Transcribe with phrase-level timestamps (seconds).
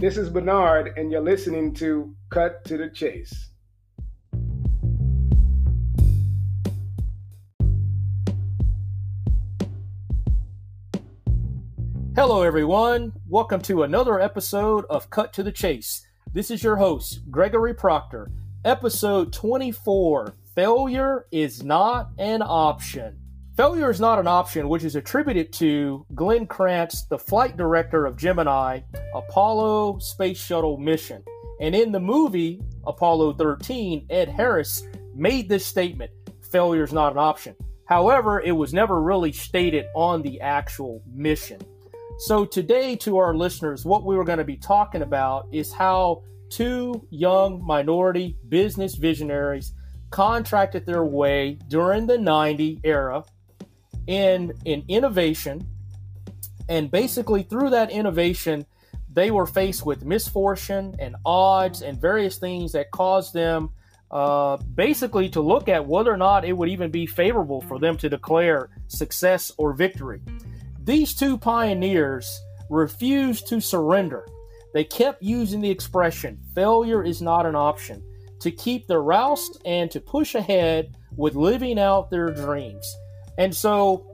[0.00, 3.50] This is Bernard, and you're listening to Cut to the Chase.
[12.14, 13.12] Hello, everyone.
[13.26, 16.06] Welcome to another episode of Cut to the Chase.
[16.32, 18.30] This is your host, Gregory Proctor.
[18.64, 23.18] Episode 24 Failure is not an option.
[23.58, 28.16] Failure is not an option, which is attributed to Glenn Kranz, the flight director of
[28.16, 28.78] Gemini
[29.16, 31.24] Apollo Space Shuttle mission.
[31.60, 36.12] And in the movie Apollo 13, Ed Harris made this statement
[36.52, 37.56] failure is not an option.
[37.86, 41.60] However, it was never really stated on the actual mission.
[42.18, 46.22] So, today, to our listeners, what we were going to be talking about is how
[46.48, 49.74] two young minority business visionaries
[50.10, 53.24] contracted their way during the 90 era
[54.08, 55.64] in, in innovation.
[56.68, 58.66] And basically, through that innovation,
[59.12, 63.70] they were faced with misfortune and odds and various things that caused them
[64.10, 67.96] uh, basically to look at whether or not it would even be favorable for them
[67.98, 70.20] to declare success or victory.
[70.82, 74.26] These two pioneers refused to surrender.
[74.72, 78.02] They kept using the expression, failure is not an option,
[78.40, 82.86] to keep their roused and to push ahead with living out their dreams.
[83.38, 84.04] And so,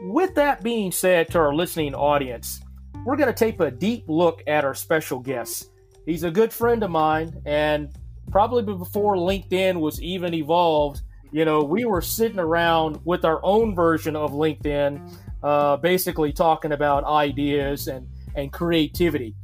[0.00, 2.60] with that being said to our listening audience,
[3.04, 5.70] we're going to take a deep look at our special guest.
[6.06, 7.90] He's a good friend of mine, and
[8.30, 13.74] probably before LinkedIn was even evolved, you know, we were sitting around with our own
[13.74, 19.34] version of LinkedIn, uh, basically talking about ideas and, and creativity.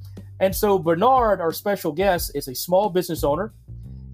[0.40, 3.52] And so, Bernard, our special guest, is a small business owner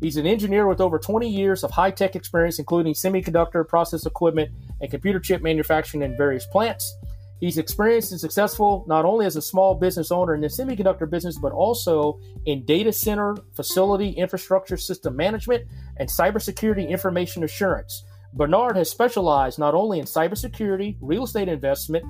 [0.04, 4.50] He's an engineer with over 20 years of high tech experience, including semiconductor, process equipment,
[4.84, 6.94] and computer chip manufacturing in various plants.
[7.40, 11.38] He's experienced and successful not only as a small business owner in the semiconductor business,
[11.38, 15.64] but also in data center, facility, infrastructure system management,
[15.96, 18.04] and cybersecurity information assurance.
[18.34, 22.04] Bernard has specialized not only in cybersecurity, real estate investment,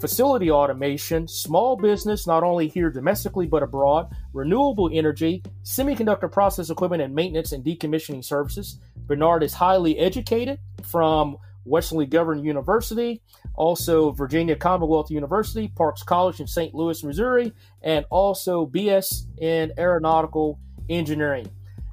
[0.00, 7.02] facility automation, small business, not only here domestically but abroad, renewable energy, semiconductor process equipment
[7.02, 8.80] and maintenance and decommissioning services.
[9.06, 13.22] Bernard is highly educated from Western Governor University,
[13.54, 16.74] also Virginia Commonwealth University, Parks College in St.
[16.74, 21.48] Louis, Missouri, and also BS in Aeronautical Engineering.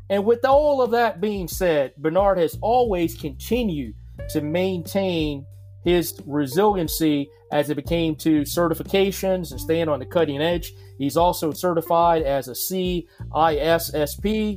[0.09, 3.95] And with all of that being said, Bernard has always continued
[4.29, 5.45] to maintain
[5.84, 10.74] his resiliency as it became to certifications and staying on the cutting edge.
[10.98, 13.06] He's also certified as a CISSP,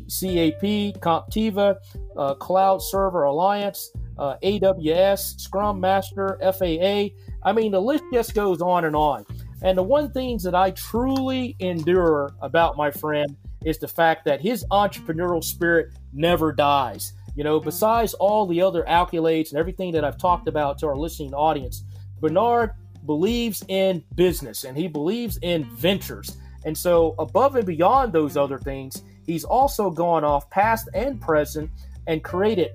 [0.08, 1.76] CAP, CompTIA,
[2.16, 7.08] uh, Cloud Security Alliance, uh, AWS, Scrum Master, FAA.
[7.42, 9.26] I mean, the list just goes on and on.
[9.62, 14.40] And the one things that I truly endure about my friend is the fact that
[14.40, 17.12] his entrepreneurial spirit never dies.
[17.36, 20.96] You know, besides all the other accolades and everything that I've talked about to our
[20.96, 21.84] listening audience,
[22.18, 22.70] Bernard
[23.04, 26.38] believes in business and he believes in ventures.
[26.64, 31.70] And so, above and beyond those other things, he's also gone off past and present
[32.06, 32.70] and created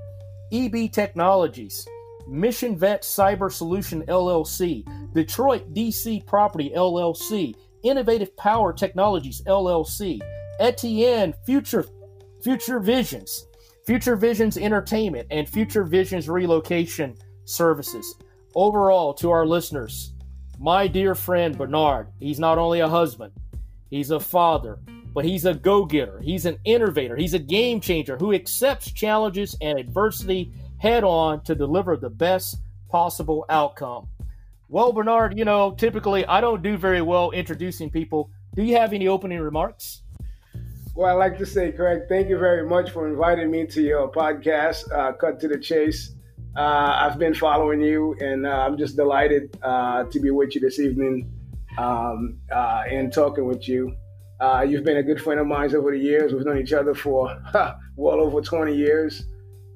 [0.53, 1.87] EB Technologies,
[2.27, 10.21] Mission Vet Cyber Solution LLC, Detroit DC Property LLC, Innovative Power Technologies LLC,
[10.59, 11.85] Etienne Future
[12.43, 13.47] Future Visions,
[13.91, 17.13] Future Visions Entertainment, and Future Visions Relocation
[17.43, 18.15] Services.
[18.55, 20.13] Overall, to our listeners,
[20.61, 23.33] my dear friend Bernard, he's not only a husband,
[23.89, 24.79] he's a father,
[25.13, 26.21] but he's a go getter.
[26.21, 27.17] He's an innovator.
[27.17, 32.61] He's a game changer who accepts challenges and adversity head on to deliver the best
[32.89, 34.07] possible outcome.
[34.69, 38.31] Well, Bernard, you know, typically I don't do very well introducing people.
[38.55, 40.03] Do you have any opening remarks?
[40.93, 44.11] Well, I'd like to say, Greg, thank you very much for inviting me to your
[44.11, 46.15] podcast, uh, Cut to the Chase.
[46.53, 46.59] Uh,
[46.99, 50.79] I've been following you, and uh, I'm just delighted uh, to be with you this
[50.79, 51.31] evening
[51.77, 53.95] um, uh, and talking with you.
[54.41, 56.33] Uh, you've been a good friend of mine over the years.
[56.33, 57.41] We've known each other for
[57.95, 59.23] well over 20 years.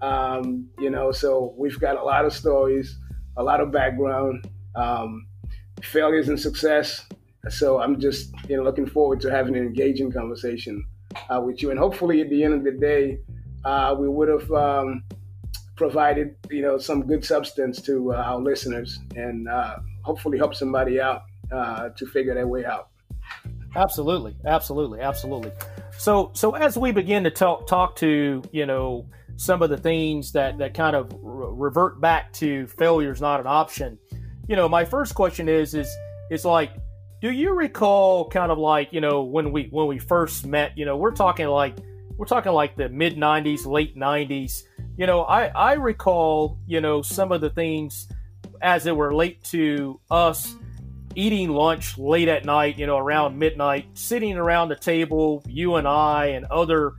[0.01, 2.99] Um, you know, so we've got a lot of stories,
[3.37, 5.27] a lot of background, um,
[5.81, 7.05] failures and success.
[7.47, 10.85] So I'm just you know looking forward to having an engaging conversation
[11.29, 13.19] uh, with you, and hopefully at the end of the day,
[13.97, 14.51] we would have.
[14.51, 15.03] Um,
[15.75, 20.99] provided you know some good substance to uh, our listeners and uh, hopefully help somebody
[20.99, 22.89] out uh, to figure their way out.
[23.75, 25.51] Absolutely, absolutely, absolutely.
[25.97, 29.07] So so as we begin to talk talk to you know
[29.37, 33.39] some of the things that that kind of re- revert back to failure is not
[33.39, 33.99] an option.
[34.47, 35.93] You know, my first question is is
[36.31, 36.71] is like
[37.25, 40.77] do you recall kind of like you know when we when we first met?
[40.77, 41.75] You know, we're talking like
[42.17, 44.61] we're talking like the mid '90s, late '90s.
[44.95, 48.07] You know, I I recall you know some of the things
[48.61, 50.55] as it relate to us
[51.15, 55.87] eating lunch late at night, you know, around midnight, sitting around the table, you and
[55.87, 56.93] I and other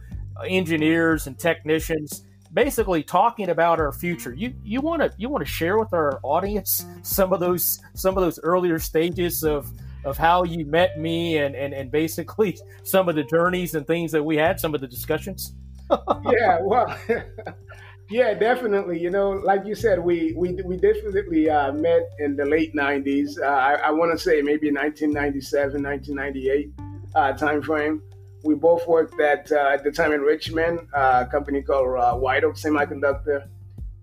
[0.45, 4.35] engineers and technicians, basically talking about our future.
[4.35, 8.19] You you want to you want to share with our audience some of those some
[8.19, 9.71] of those earlier stages of
[10.07, 14.13] of how you met me and and, and basically some of the journeys and things
[14.13, 15.53] that we had, some of the discussions.
[16.31, 16.99] yeah, well,
[18.11, 18.99] yeah, definitely.
[18.99, 23.39] You know, like you said, we we we definitely uh, met in the late '90s.
[23.41, 26.73] Uh, I, I want to say maybe 1997, 1998
[27.15, 28.03] uh, time frame.
[28.45, 32.15] We both worked at uh, at the time in Richmond, uh, a company called uh,
[32.15, 33.49] White Oak Semiconductor.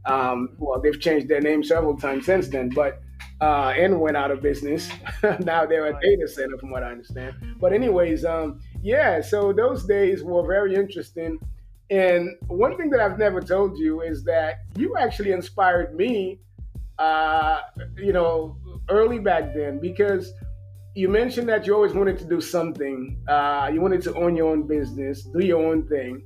[0.05, 3.01] Um, well, they've changed their name several times since then, but
[3.41, 4.89] uh, and went out of business.
[5.39, 7.35] now they're a data center, from what I understand.
[7.59, 9.21] But anyways, um, yeah.
[9.21, 11.39] So those days were very interesting
[11.89, 16.39] and one thing that I've never told you is that you actually inspired me,
[16.97, 17.59] uh,
[17.97, 18.57] you know,
[18.89, 20.33] early back then because
[20.95, 23.21] you mentioned that you always wanted to do something.
[23.27, 26.23] Uh, you wanted to own your own business, do your own thing.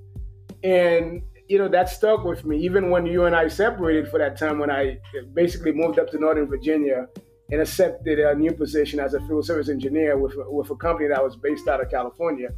[0.63, 2.57] And, you know, that stuck with me.
[2.59, 4.99] Even when you and I separated for that time when I
[5.33, 7.07] basically moved up to Northern Virginia
[7.51, 11.23] and accepted a new position as a field service engineer with, with a company that
[11.23, 12.49] was based out of California.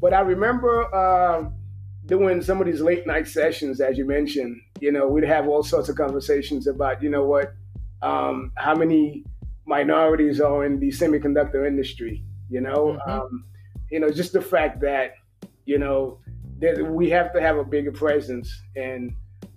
[0.00, 0.94] But I remember.
[0.94, 1.50] Uh,
[2.06, 5.62] doing some of these late night sessions, as you mentioned, you know, we'd have all
[5.62, 7.54] sorts of conversations about, you know what,
[8.02, 9.22] um, how many
[9.64, 13.10] minorities are in the semiconductor industry, you know, mm-hmm.
[13.10, 13.44] um,
[13.90, 15.14] you know, just the fact that,
[15.66, 16.18] you know,
[16.60, 19.14] that we have to have a bigger presence, and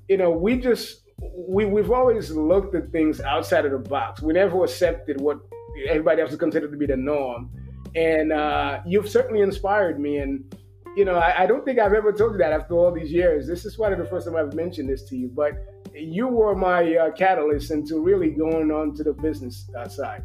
[0.08, 4.22] you know, we just we we've always looked at things outside of the box.
[4.22, 5.40] We never accepted what
[5.88, 7.50] everybody else is considered to be the norm,
[7.96, 10.56] and uh, you've certainly inspired me and
[10.96, 13.48] you know, I, I, don't think I've ever told you that after all these years.
[13.48, 15.54] This is probably the first time I've mentioned this to you, but
[15.94, 20.24] you were my uh, catalyst into really going on to the business uh, side.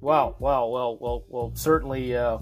[0.00, 0.36] Wow!
[0.38, 0.68] Wow!
[0.68, 1.52] Well, well, well.
[1.54, 2.38] Certainly, uh,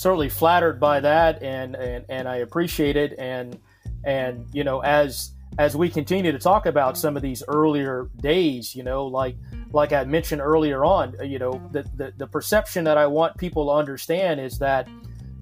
[0.00, 3.14] certainly flattered by that, and and and I appreciate it.
[3.18, 3.58] And
[4.04, 8.74] and you know, as as we continue to talk about some of these earlier days,
[8.74, 9.36] you know, like
[9.72, 13.66] like I mentioned earlier on, you know, the the, the perception that I want people
[13.66, 14.88] to understand is that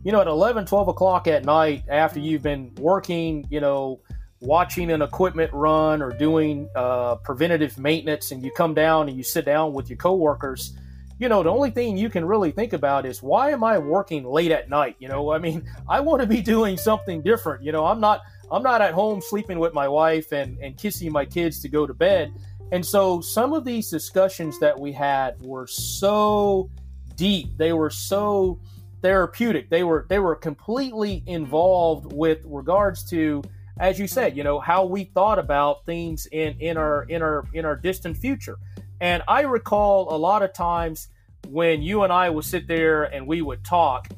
[0.04, 4.00] you know, at 11, 12 o'clock at night, after you've been working, you know,
[4.40, 9.22] watching an equipment run or doing uh, preventative maintenance, and you come down and you
[9.22, 10.76] sit down with your coworkers,
[11.18, 14.24] you know, the only thing you can really think about is why am I working
[14.24, 14.96] late at night?
[14.98, 17.62] You know, I mean, I want to be doing something different.
[17.62, 21.12] You know, I'm not I'm not at home sleeping with my wife and, and kissing
[21.12, 22.32] my kids to go to bed.
[22.72, 26.70] And so some of these discussions that we had were so
[27.16, 27.56] deep.
[27.56, 28.60] They were so
[29.02, 29.70] therapeutic.
[29.70, 33.42] They were they were completely involved with regards to,
[33.78, 37.44] as you said, you know how we thought about things in in our in our
[37.52, 38.58] in our distant future.
[39.00, 41.08] And I recall a lot of times
[41.48, 44.08] when you and I would sit there and we would talk.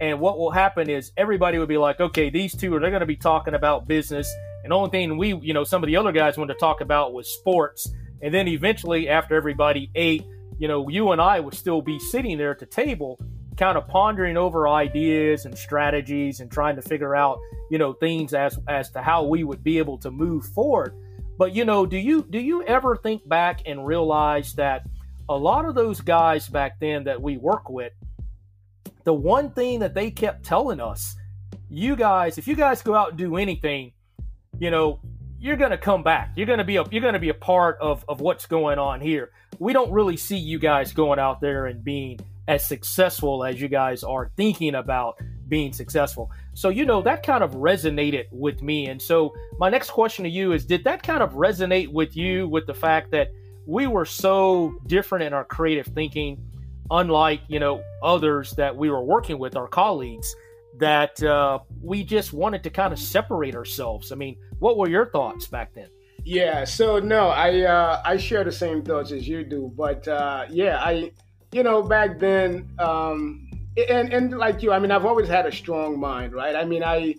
[0.00, 3.00] And what will happen is everybody would be like, okay, these two are they're going
[3.00, 4.32] to be talking about business.
[4.64, 6.80] And the only thing we, you know, some of the other guys wanted to talk
[6.80, 7.92] about was sports.
[8.22, 10.24] And then eventually, after everybody ate,
[10.58, 13.18] you know, you and I would still be sitting there at the table
[13.56, 17.38] kind of pondering over ideas and strategies and trying to figure out,
[17.70, 20.94] you know, things as as to how we would be able to move forward.
[21.40, 24.84] But you know, do you do you ever think back and realize that
[25.26, 27.94] a lot of those guys back then that we work with,
[29.04, 31.16] the one thing that they kept telling us,
[31.70, 33.92] you guys, if you guys go out and do anything,
[34.58, 35.00] you know,
[35.38, 36.32] you're to come back.
[36.36, 39.30] You're to be a you're to be a part of of what's going on here.
[39.58, 43.68] We don't really see you guys going out there and being as successful as you
[43.68, 45.18] guys are thinking about
[45.50, 46.30] being successful.
[46.54, 48.86] So, you know, that kind of resonated with me.
[48.86, 52.48] And so, my next question to you is Did that kind of resonate with you
[52.48, 53.32] with the fact that
[53.66, 56.42] we were so different in our creative thinking,
[56.90, 60.34] unlike, you know, others that we were working with, our colleagues,
[60.78, 64.12] that uh, we just wanted to kind of separate ourselves?
[64.12, 65.88] I mean, what were your thoughts back then?
[66.24, 70.46] Yeah, so no, I uh, I share the same thoughts as you do, but uh,
[70.50, 71.12] yeah, I
[71.52, 75.52] you know, back then, um, and and like you, I mean, I've always had a
[75.52, 76.56] strong mind, right?
[76.56, 77.16] I mean, I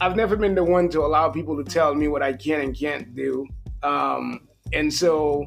[0.00, 2.76] I've never been the one to allow people to tell me what I can and
[2.76, 3.46] can't do,
[3.82, 5.46] um, and so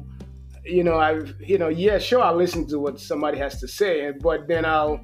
[0.64, 4.12] you know, I've you know, yeah, sure, I'll listen to what somebody has to say,
[4.12, 5.00] but then I'll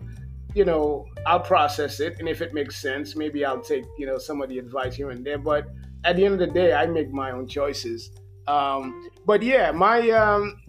[0.55, 4.19] you know, I'll process it, and if it makes sense, maybe I'll take you know
[4.19, 5.39] some of the advice here and there.
[5.39, 5.67] But
[6.05, 8.13] at the end of the day, I make my own choices.
[8.47, 10.61] Um, but yeah, my um,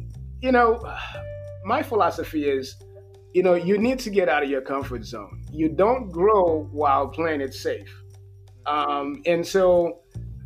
[0.41, 0.81] you know
[1.65, 2.75] my philosophy is,
[3.35, 5.43] you know, you need to get out of your comfort zone.
[5.51, 7.93] You don't grow while playing it safe.
[8.65, 9.99] Um, and so,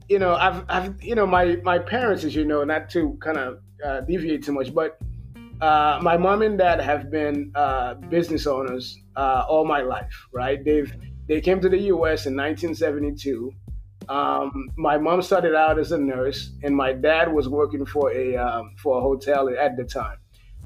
[0.10, 3.38] you know, I've, I've, you know, my, my parents, as you know, not to kind
[3.38, 4.98] of uh, deviate too much, but
[5.62, 10.66] uh, my mom and dad have been uh, business owners uh, all my life, right?
[10.66, 10.92] They've,
[11.28, 12.26] they came to the U.S.
[12.26, 13.54] in 1972.
[14.10, 18.36] Um, my mom started out as a nurse, and my dad was working for a
[18.36, 20.18] um, for a hotel at the time.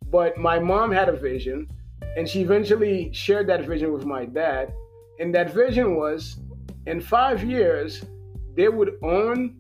[0.09, 1.67] But my mom had a vision
[2.15, 4.73] and she eventually shared that vision with my dad.
[5.19, 6.37] And that vision was
[6.85, 8.03] in five years,
[8.55, 9.57] they would own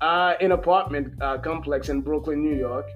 [0.00, 2.88] uh, an apartment uh, complex in Brooklyn, New York.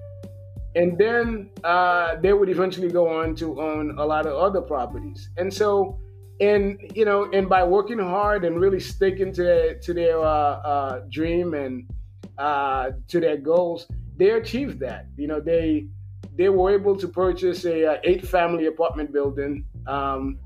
[0.75, 5.29] And then uh, they would eventually go on to own a lot of other properties.
[5.37, 5.99] And so,
[6.39, 10.25] and you know, and by working hard and really sticking to their, to their uh,
[10.25, 11.89] uh, dream and
[12.37, 15.07] uh, to their goals, they achieved that.
[15.17, 15.87] You know, they
[16.35, 20.39] they were able to purchase a, uh, eight family apartment building um,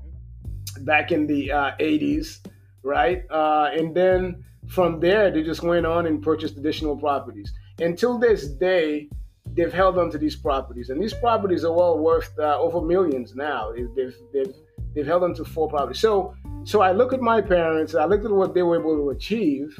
[0.80, 2.46] back in the uh, 80s,
[2.82, 3.24] right?
[3.30, 7.52] Uh, and then from there, they just went on and purchased additional properties.
[7.78, 9.08] Until this day,
[9.52, 13.34] they've held on to these properties, and these properties are well worth uh, over millions
[13.34, 13.72] now.
[13.72, 14.54] They've, they've,
[14.94, 16.00] they've held on to four properties.
[16.00, 19.10] So, so I look at my parents, I look at what they were able to
[19.10, 19.78] achieve,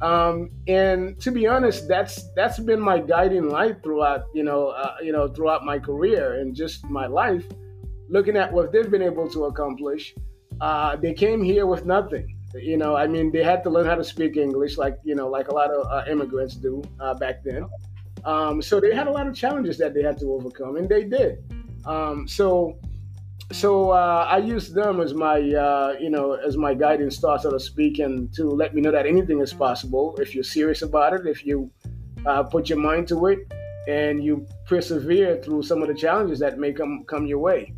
[0.00, 4.96] um, and to be honest, that's that's been my guiding light throughout you know uh,
[5.02, 7.44] you know throughout my career and just my life.
[8.08, 10.14] Looking at what they've been able to accomplish,
[10.60, 12.36] uh, they came here with nothing.
[12.54, 15.28] You know, I mean, they had to learn how to speak English, like you know,
[15.28, 17.66] like a lot of uh, immigrants do uh, back then.
[18.24, 21.04] Um, so they had a lot of challenges that they had to overcome, and they
[21.04, 21.44] did.
[21.84, 22.78] Um, so
[23.52, 27.50] so uh, I use them as my, uh, you know, as my guiding star, so
[27.50, 31.14] to speak, and to let me know that anything is possible if you're serious about
[31.14, 31.70] it, if you
[32.26, 33.38] uh, put your mind to it,
[33.88, 37.72] and you persevere through some of the challenges that may come come your way.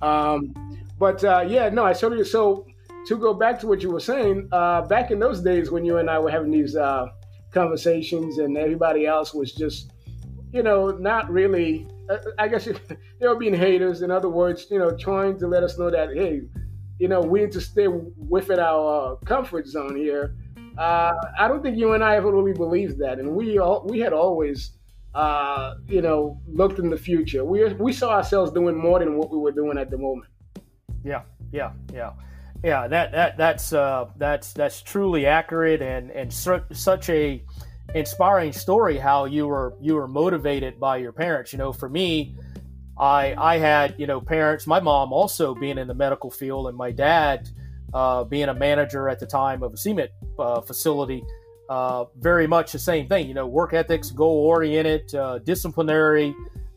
[0.00, 0.54] Um,
[0.98, 2.24] but uh, yeah, no, I certainly.
[2.24, 2.66] So
[3.06, 5.98] to go back to what you were saying, uh, back in those days when you
[5.98, 7.08] and I were having these uh,
[7.52, 9.92] conversations, and everybody else was just,
[10.50, 11.86] you know, not really
[12.38, 12.64] I guess
[13.20, 14.02] they were being haters.
[14.02, 16.42] In other words, you know, trying to let us know that hey,
[16.98, 20.36] you know, we need to stay within our uh, comfort zone here.
[20.76, 24.00] Uh, I don't think you and I ever really believed that, and we all, we
[24.00, 24.72] had always,
[25.14, 27.44] uh, you know, looked in the future.
[27.44, 30.30] We we saw ourselves doing more than what we were doing at the moment.
[31.04, 32.12] Yeah, yeah, yeah,
[32.62, 32.86] yeah.
[32.86, 37.42] That that that's uh, that's that's truly accurate and and such a
[37.94, 41.52] inspiring story how you were you were motivated by your parents.
[41.52, 42.36] You know, for me,
[42.98, 44.66] I I had you know parents.
[44.66, 47.48] My mom also being in the medical field, and my dad
[47.92, 51.24] uh, being a manager at the time of a cement uh, facility.
[51.68, 53.28] Uh, very much the same thing.
[53.28, 56.34] You know, work ethics, goal oriented, uh, disciplinary.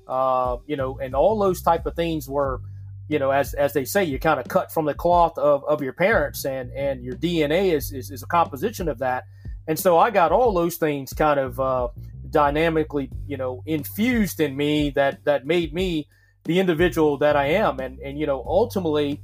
[0.07, 2.61] Uh, you know, and all those type of things were.
[3.09, 5.81] You know, as, as they say, you kind of cut from the cloth of, of
[5.81, 9.25] your parents, and, and your DNA is, is, is a composition of that
[9.67, 11.87] and so I got all those things kind of uh,
[12.29, 16.07] dynamically, you know, infused in me that that made me
[16.43, 17.79] the individual that I am.
[17.79, 19.21] And and you know, ultimately,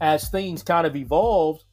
[0.00, 1.64] as things kind of evolved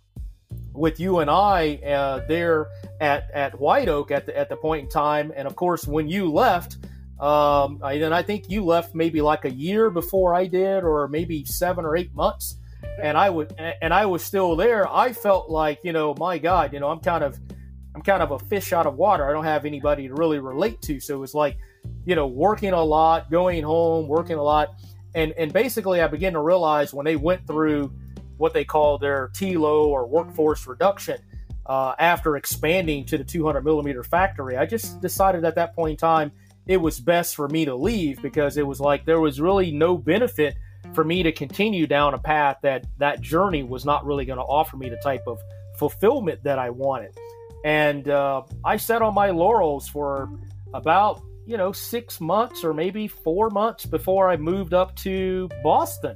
[0.74, 2.68] with you and I uh, there
[3.00, 6.08] at at White Oak at the at the point in time, and of course when
[6.08, 6.78] you left.
[7.20, 11.46] Um, and I think you left maybe like a year before I did, or maybe
[11.46, 12.58] seven or eight months,
[13.00, 14.92] and I would, and I was still there.
[14.92, 17.40] I felt like, you know, my God, you know, I'm kind of,
[17.94, 19.30] I'm kind of a fish out of water.
[19.30, 21.00] I don't have anybody to really relate to.
[21.00, 21.58] So it was like,
[22.06, 24.70] you know, working a lot, going home, working a lot.
[25.14, 27.94] And, and basically, I began to realize when they went through
[28.38, 31.20] what they call their TLO or workforce reduction
[31.66, 35.98] uh, after expanding to the 200 millimeter factory, I just decided at that point in
[35.98, 36.32] time
[36.68, 39.98] it was best for me to leave because it was like there was really no
[39.98, 40.56] benefit
[40.94, 44.44] for me to continue down a path that that journey was not really going to
[44.44, 45.40] offer me the type of
[45.78, 47.18] fulfillment that I wanted.
[47.64, 50.30] And uh, I sat on my laurels for
[50.74, 56.16] about, you know, six months or maybe four months before I moved up to Boston.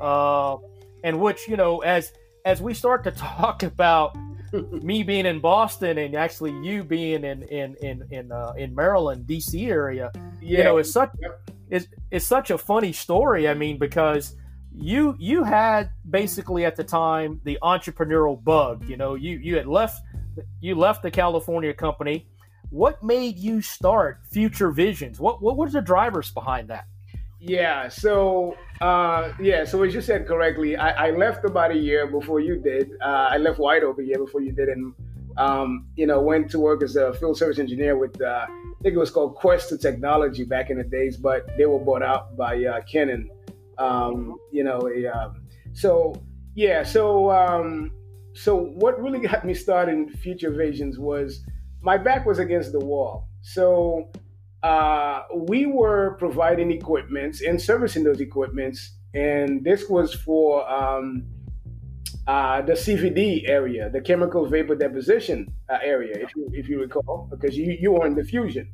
[0.00, 0.56] Uh,
[1.04, 2.12] and which, you know, as
[2.44, 4.16] as we start to talk about
[4.52, 9.26] me being in Boston and actually you being in in in in, uh, in Maryland,
[9.26, 9.66] D.C.
[9.66, 10.58] area, yeah.
[10.58, 11.10] you know, it's such
[11.70, 13.48] it's, it's such a funny story.
[13.48, 14.36] I mean, because
[14.74, 18.84] you you had basically at the time the entrepreneurial bug.
[18.88, 20.00] You know, you you had left
[20.60, 22.26] you left the California company.
[22.70, 25.20] What made you start Future Visions?
[25.20, 26.86] What what was the drivers behind that?
[27.38, 32.06] Yeah, so uh, yeah, so as you said correctly, I, I left about a year
[32.06, 32.92] before you did.
[33.00, 34.94] Uh, I left White Oak a year before you did, and
[35.36, 38.94] um, you know went to work as a field service engineer with uh, I think
[38.94, 42.64] it was called Quester Technology back in the days, but they were bought out by
[42.64, 43.28] uh, Canon
[43.78, 46.14] Um, you know, um, so
[46.54, 47.90] yeah, so um,
[48.34, 51.44] so what really got me started in Future Visions was
[51.82, 53.28] my back was against the wall.
[53.42, 54.10] So
[54.62, 61.24] uh, we were providing equipments and servicing those equipments, and this was for um,
[62.26, 67.28] uh, the CVD area, the chemical vapor deposition uh, area, if you if you recall,
[67.30, 68.68] because you you were in diffusion.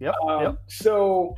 [0.00, 0.58] Yep, Um, yep.
[0.68, 1.36] So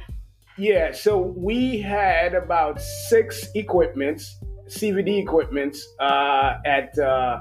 [0.57, 4.38] yeah, so we had about six equipments,
[4.71, 7.41] CVD equipment uh, at uh,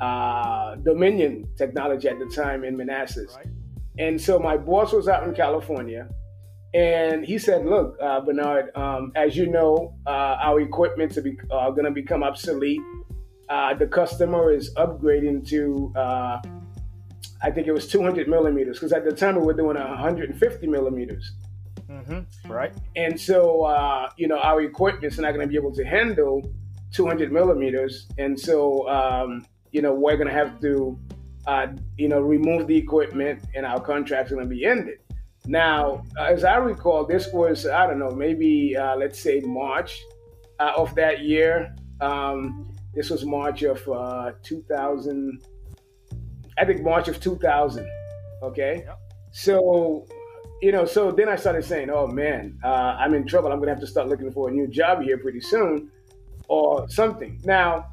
[0.00, 3.34] uh, Dominion Technology at the time in Manassas.
[3.36, 3.46] Right.
[3.98, 6.08] And so my boss was out in California,
[6.72, 11.36] and he said, "Look, uh, Bernard, um, as you know, uh, our equipment are, be,
[11.50, 12.80] are going to become obsolete.
[13.48, 16.38] Uh, the customer is upgrading to, uh,
[17.42, 21.32] I think it was 200 millimeters, because at the time we were doing 150 millimeters.
[22.08, 22.50] Mm-hmm.
[22.50, 22.72] Right.
[22.96, 26.42] And so, uh, you know, our equipment's not going to be able to handle
[26.92, 28.08] 200 millimeters.
[28.18, 30.98] And so, um, you know, we're going to have to,
[31.46, 34.98] uh, you know, remove the equipment and our contract's going to be ended.
[35.46, 39.98] Now, as I recall, this was, I don't know, maybe, uh, let's say March
[40.58, 41.74] uh, of that year.
[42.00, 45.42] Um, this was March of uh, 2000,
[46.58, 47.88] I think March of 2000.
[48.42, 48.82] Okay.
[48.86, 48.98] Yep.
[49.30, 50.06] So,
[50.60, 53.52] you know, so then I started saying, oh man, uh, I'm in trouble.
[53.52, 55.90] I'm going to have to start looking for a new job here pretty soon
[56.48, 57.40] or something.
[57.44, 57.86] Now,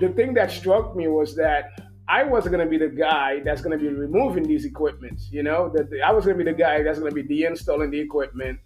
[0.00, 3.60] the thing that struck me was that I wasn't going to be the guy that's
[3.60, 5.28] going to be removing these equipments.
[5.30, 7.90] You know, that I was going to be the guy that's going to be de-installing
[7.90, 8.58] the equipment,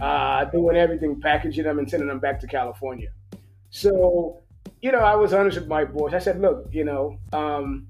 [0.00, 3.08] uh, doing everything, packaging them, and sending them back to California.
[3.70, 4.42] So,
[4.80, 6.14] you know, I was honest with my boss.
[6.14, 7.86] I said, look, you know, um,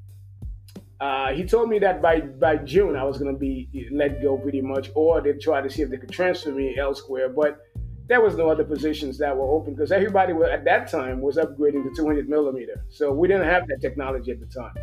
[1.01, 4.37] uh, he told me that by by June I was going to be let go
[4.37, 7.31] pretty much, or they'd try to see if they could transfer me elsewhere.
[7.31, 7.61] But
[8.07, 11.85] there was no other positions that were open because everybody at that time was upgrading
[11.85, 12.85] to 200 millimeter.
[12.91, 14.75] So we didn't have that technology at the time.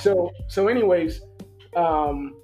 [0.00, 1.22] So so anyways,
[1.74, 2.34] um,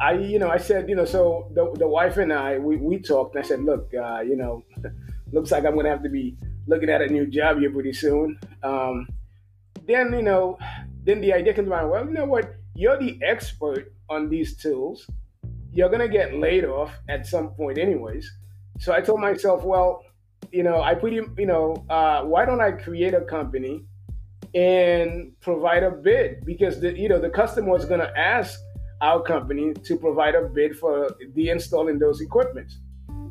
[0.00, 2.98] I you know I said you know so the, the wife and I we, we
[2.98, 4.64] talked and I said look uh, you know
[5.32, 8.38] looks like I'm gonna have to be looking at a new job here pretty soon.
[8.62, 9.06] Um,
[9.86, 10.56] then you know
[11.04, 14.56] then the idea came to mind well you know what you're the expert on these
[14.56, 15.06] tools
[15.72, 18.30] you're gonna get laid off at some point anyways.
[18.78, 20.02] So I told myself well
[20.52, 23.84] you know I put you you know uh, why don't I create a company
[24.54, 28.58] and provide a bid because the you know the customer is going to ask
[29.00, 32.78] our company to provide a bid for the installing those equipments.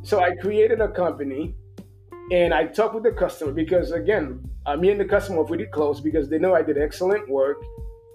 [0.01, 1.55] So I created a company
[2.31, 5.65] and I talked with the customer because again, uh, me and the customer were pretty
[5.65, 7.57] close because they know I did excellent work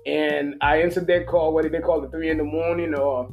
[0.07, 3.33] and I answered their call, whether they called at three in the morning or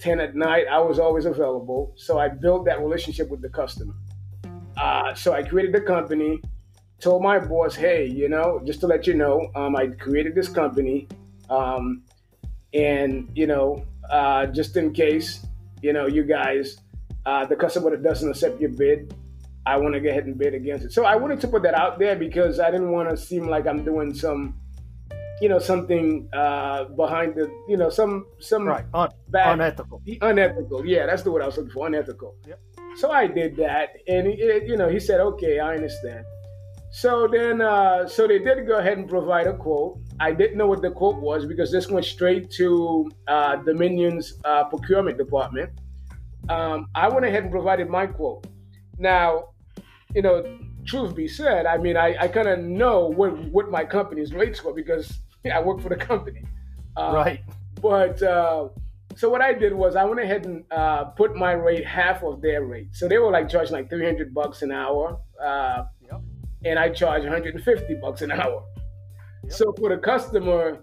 [0.00, 1.92] 10 at night, I was always available.
[1.96, 3.94] So I built that relationship with the customer.
[4.76, 6.40] Uh, so I created the company
[7.00, 10.48] told my boss, hey, you know, just to let you know, um, I created this
[10.48, 11.08] company,
[11.48, 12.02] um,
[12.74, 15.46] and you know, uh, just in case,
[15.80, 16.78] you know, you guys,
[17.26, 19.14] uh, the customer that doesn't accept your bid,
[19.66, 20.92] I want to go ahead and bid against it.
[20.92, 23.66] So I wanted to put that out there because I didn't want to seem like
[23.66, 24.58] I'm doing some,
[25.42, 28.84] you know, something uh, behind the, you know, some some Right.
[28.94, 30.00] Un- bad unethical.
[30.22, 30.86] unethical.
[30.86, 31.86] Yeah, that's the word I was looking for.
[31.86, 32.34] Unethical.
[32.46, 32.60] Yep.
[32.96, 36.24] So I did that, and it, you know, he said, "Okay, I understand."
[36.90, 40.00] So then, uh, so they did go ahead and provide a quote.
[40.18, 44.64] I didn't know what the quote was because this went straight to uh, Dominion's uh,
[44.64, 45.70] procurement department.
[46.48, 48.46] Um, I went ahead and provided my quote.
[48.98, 49.50] Now,
[50.14, 53.84] you know, truth be said, I mean, I, I kind of know what what my
[53.84, 55.18] company's rates were because
[55.52, 56.42] I work for the company.
[56.96, 57.40] Uh, right.
[57.80, 58.68] but uh,
[59.14, 62.40] so what I did was I went ahead and uh, put my rate half of
[62.40, 62.88] their rate.
[62.92, 66.20] So they were like charging like 300 bucks an hour, uh, Yep.
[66.64, 68.64] and I charge 150 bucks an hour.
[69.44, 69.52] Yep.
[69.52, 70.78] So for the customer,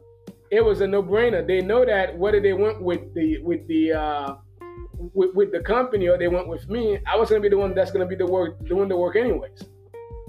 [0.51, 1.45] it was a no-brainer.
[1.45, 4.35] They know that whether they went with the with the uh,
[4.97, 7.57] with, with the company or they went with me, I was going to be the
[7.57, 9.63] one that's going to be the work doing the work anyways.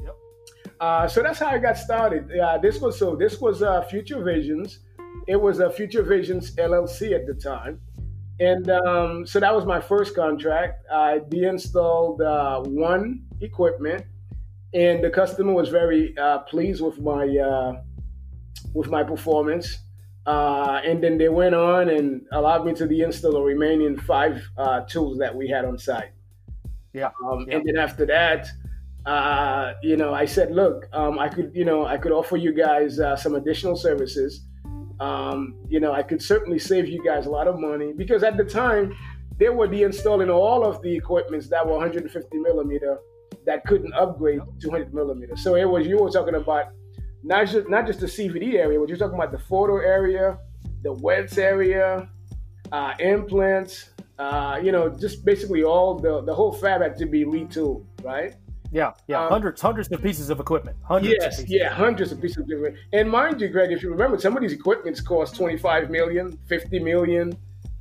[0.02, 0.16] Yep.
[0.80, 2.30] Uh, so that's how I got started.
[2.38, 3.16] Uh, this was so.
[3.16, 4.80] This was uh, Future Visions.
[5.26, 7.80] It was a Future Visions LLC at the time,
[8.38, 10.84] and um, so that was my first contract.
[10.92, 14.04] I de-installed uh, one equipment,
[14.74, 17.80] and the customer was very uh, pleased with my uh,
[18.74, 19.78] with my performance.
[20.26, 24.80] Uh, and then they went on and allowed me to de-install the remaining five uh,
[24.80, 26.10] tools that we had on site.
[26.92, 27.10] Yeah.
[27.24, 27.56] Um, Yeah.
[27.56, 28.48] And then after that,
[29.04, 32.52] uh, you know, I said, look, um, I could, you know, I could offer you
[32.52, 34.42] guys uh, some additional services.
[34.98, 38.36] Um, you know, I could certainly save you guys a lot of money because at
[38.36, 38.96] the time
[39.38, 42.98] they were de-installing all of the equipments that were 150 millimeter
[43.44, 45.36] that couldn't upgrade 200 millimeter.
[45.36, 46.72] So it was you were talking about
[47.26, 50.38] not just not just the CVD area, but you're talking about the photo area,
[50.82, 52.08] the wets area,
[52.70, 57.24] uh, implants, uh, you know, just basically all the the whole fab had to be
[57.24, 58.34] retooled, right?
[58.72, 60.76] Yeah, yeah, um, hundreds, hundreds of pieces of equipment.
[60.84, 62.76] Hundreds yes, yeah, hundreds of pieces of equipment.
[62.92, 66.80] And mind you, Greg, if you remember, some of these equipments cost 25 million, 50
[66.80, 67.36] million,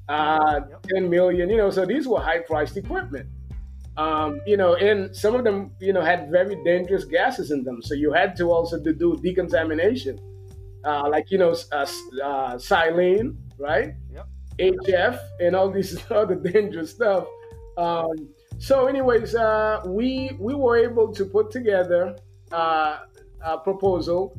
[0.10, 0.84] uh, yep.
[0.88, 3.27] 10 million, you know, so these were high priced equipment.
[3.97, 7.81] Um, you know, and some of them, you know, had very dangerous gases in them.
[7.81, 10.19] So you had to also to do decontamination,
[10.84, 11.88] uh, like, you know, uh,
[12.21, 13.93] uh, xylene, right?
[14.13, 14.27] Yep.
[14.60, 17.25] HF and all these other dangerous stuff.
[17.77, 22.15] Um, so, anyways, uh, we we were able to put together
[22.51, 22.99] uh,
[23.41, 24.38] a proposal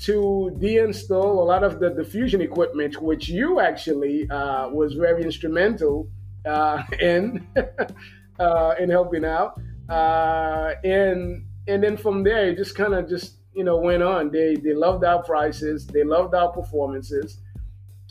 [0.00, 6.08] to deinstall a lot of the diffusion equipment, which you actually uh, was very instrumental
[6.46, 7.46] uh, in
[8.40, 9.60] uh, in helping out.
[9.88, 14.30] Uh, and and then from there, it just kind of just you know went on.
[14.30, 17.38] They they loved our prices, they loved our performances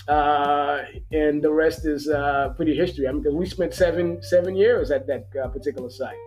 [0.09, 3.07] uh, and the rest is uh, pretty history.
[3.07, 6.17] I mean, we spent seven seven years at that uh, particular site.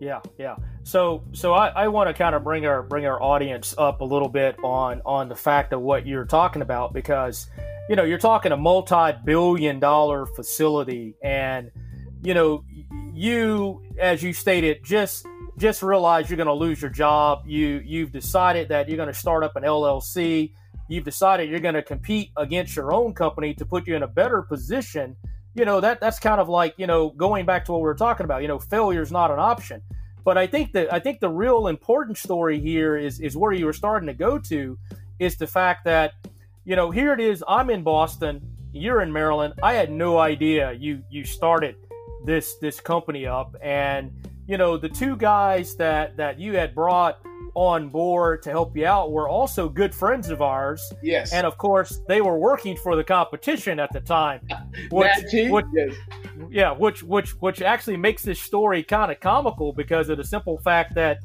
[0.00, 0.56] Yeah, yeah.
[0.82, 4.04] So, so I, I want to kind of bring our bring our audience up a
[4.04, 7.48] little bit on on the fact of what you're talking about because,
[7.88, 11.70] you know, you're talking a multi-billion dollar facility, and
[12.22, 12.64] you know,
[13.12, 15.26] you as you stated just
[15.58, 17.42] just realize you're going to lose your job.
[17.46, 20.52] You you've decided that you're going to start up an LLC
[20.92, 24.08] you've decided you're going to compete against your own company to put you in a
[24.08, 25.16] better position,
[25.54, 27.94] you know, that that's kind of like, you know, going back to what we were
[27.94, 29.82] talking about, you know, failure is not an option.
[30.24, 33.66] But I think that I think the real important story here is is where you
[33.66, 34.78] were starting to go to
[35.18, 36.12] is the fact that,
[36.64, 38.40] you know, here it is, I'm in Boston,
[38.72, 39.54] you're in Maryland.
[39.62, 41.74] I had no idea you you started
[42.24, 44.12] this this company up and
[44.46, 47.20] you know the two guys that that you had brought
[47.54, 50.92] on board to help you out were also good friends of ours.
[51.02, 51.32] Yes.
[51.32, 54.40] And of course, they were working for the competition at the time.
[54.90, 55.94] Which, which yes.
[56.50, 60.58] Yeah, which which which actually makes this story kind of comical because of the simple
[60.58, 61.18] fact that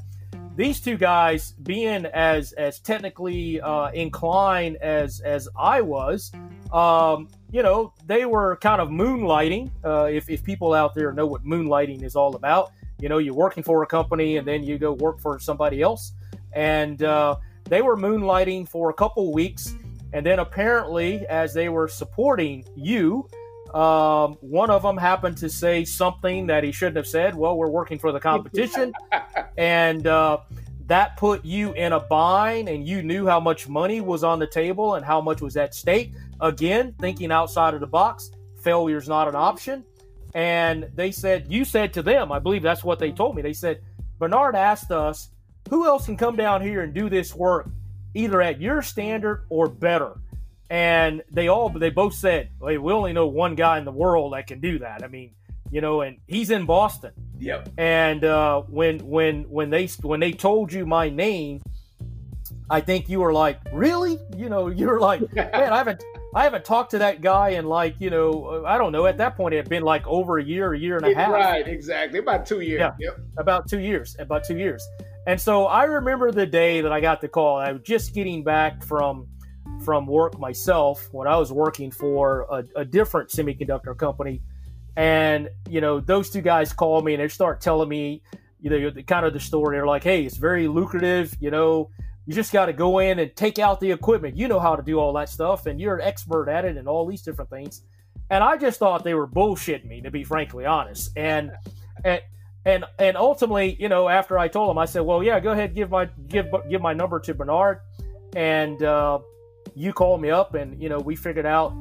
[0.57, 6.31] these two guys, being as as technically uh, inclined as as I was,
[6.73, 9.69] um, you know, they were kind of moonlighting.
[9.85, 13.35] Uh, if if people out there know what moonlighting is all about, you know, you're
[13.35, 16.13] working for a company and then you go work for somebody else.
[16.53, 19.75] And uh, they were moonlighting for a couple weeks.
[20.11, 23.29] And then apparently, as they were supporting you,
[23.73, 27.35] um, one of them happened to say something that he shouldn't have said.
[27.35, 28.93] Well, we're working for the competition.
[29.57, 30.39] and uh,
[30.87, 34.47] that put you in a bind, and you knew how much money was on the
[34.47, 36.13] table and how much was at stake.
[36.39, 39.83] Again, thinking outside of the box, failure is not an option.
[40.33, 43.41] And they said, You said to them, I believe that's what they told me.
[43.41, 43.81] They said,
[44.19, 45.29] Bernard asked us,
[45.69, 47.69] who else can come down here and do this work
[48.13, 50.17] either at your standard or better?
[50.69, 54.33] And they all, they both said, hey, we only know one guy in the world
[54.33, 55.03] that can do that.
[55.03, 55.31] I mean,
[55.71, 57.11] you know, and he's in Boston.
[57.39, 57.69] Yep.
[57.77, 61.61] And uh, when when when they when they told you my name,
[62.69, 64.17] I think you were like, really?
[64.35, 66.03] You know, you were like, man, I haven't
[66.35, 69.05] I haven't talked to that guy in like, you know, I don't know.
[69.05, 71.31] At that point, it had been like over a year, a year and a half.
[71.31, 72.19] Right, exactly.
[72.19, 72.79] About two years.
[72.79, 73.19] Yeah, yep.
[73.37, 74.15] about two years.
[74.19, 74.87] About two years.
[75.25, 77.57] And so I remember the day that I got the call.
[77.57, 79.27] I was just getting back from
[79.83, 84.41] from work myself when I was working for a, a different semiconductor company.
[84.95, 88.23] And, you know, those two guys called me and they start telling me,
[88.59, 89.77] you know, the, kind of the story.
[89.77, 91.91] They're like, hey, it's very lucrative, you know,
[92.27, 94.35] you just got to go in and take out the equipment.
[94.35, 96.85] You know how to do all that stuff, and you're an expert at it, and
[96.85, 97.83] all these different things.
[98.29, 101.11] And I just thought they were bullshitting me, to be frankly honest.
[101.15, 101.53] And
[102.03, 102.21] and
[102.65, 105.73] and and ultimately, you know, after I told them, I said, "Well, yeah, go ahead,
[105.73, 107.79] give my give give my number to Bernard."
[108.35, 109.19] And uh,
[109.77, 111.73] you called me up, and you know, we figured out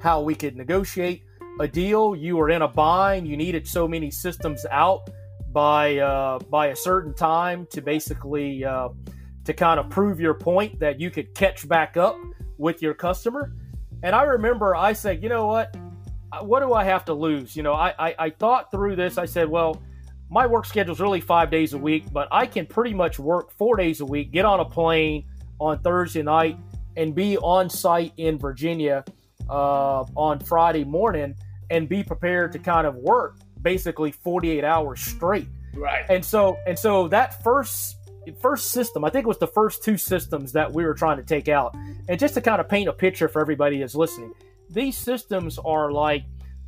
[0.00, 1.24] how we could negotiate
[1.60, 2.14] a deal.
[2.14, 3.26] You were in a bind.
[3.26, 5.10] You needed so many systems out
[5.52, 8.64] by uh, by a certain time to basically.
[8.64, 8.90] Uh,
[9.48, 12.18] to kind of prove your point that you could catch back up
[12.58, 13.54] with your customer.
[14.02, 15.74] And I remember I said, you know what?
[16.42, 17.56] What do I have to lose?
[17.56, 19.16] You know, I, I, I thought through this.
[19.16, 19.82] I said, well,
[20.28, 23.50] my work schedule is really five days a week, but I can pretty much work
[23.52, 25.24] four days a week, get on a plane
[25.58, 26.58] on Thursday night,
[26.98, 29.04] and be on site in Virginia
[29.48, 31.34] uh, on Friday morning
[31.70, 35.48] and be prepared to kind of work basically 48 hours straight.
[35.74, 36.04] Right.
[36.10, 37.96] And so and so that first
[38.42, 41.22] first system, I think it was the first two systems that we were trying to
[41.22, 41.74] take out.
[42.08, 44.34] And just to kind of paint a picture for everybody that's listening,
[44.68, 46.24] these systems are like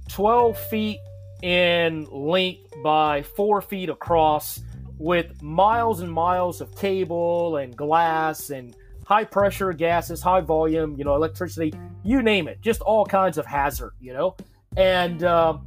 [0.09, 1.01] 12 feet
[1.43, 4.61] in length by four feet across.
[4.99, 8.77] with miles and miles of cable and glass and
[9.11, 13.44] high pressure gases, high volume, you know, electricity, you name it, just all kinds of
[13.44, 14.37] hazard, you know.
[14.77, 15.59] And uh,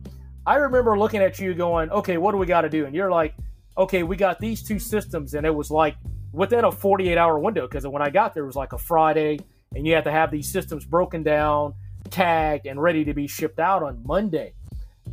[0.45, 2.86] I remember looking at you going, okay, what do we got to do?
[2.86, 3.36] And you're like,
[3.77, 5.34] okay, we got these two systems.
[5.34, 5.97] And it was like
[6.32, 9.39] within a 48 hour window because when I got there, it was like a Friday
[9.75, 11.73] and you had to have these systems broken down,
[12.12, 14.53] tagged, and ready to be shipped out on Monday.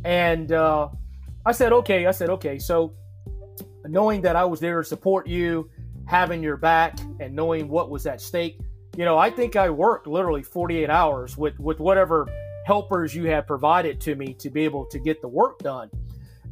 [0.05, 0.87] And uh,
[1.45, 2.59] I said, okay, I said, okay.
[2.59, 2.93] So
[3.83, 5.69] knowing that I was there to support you,
[6.11, 8.59] having your back, and knowing what was at stake,
[8.97, 12.27] you know, I think I worked literally 48 hours with, with whatever
[12.65, 15.89] helpers you had provided to me to be able to get the work done.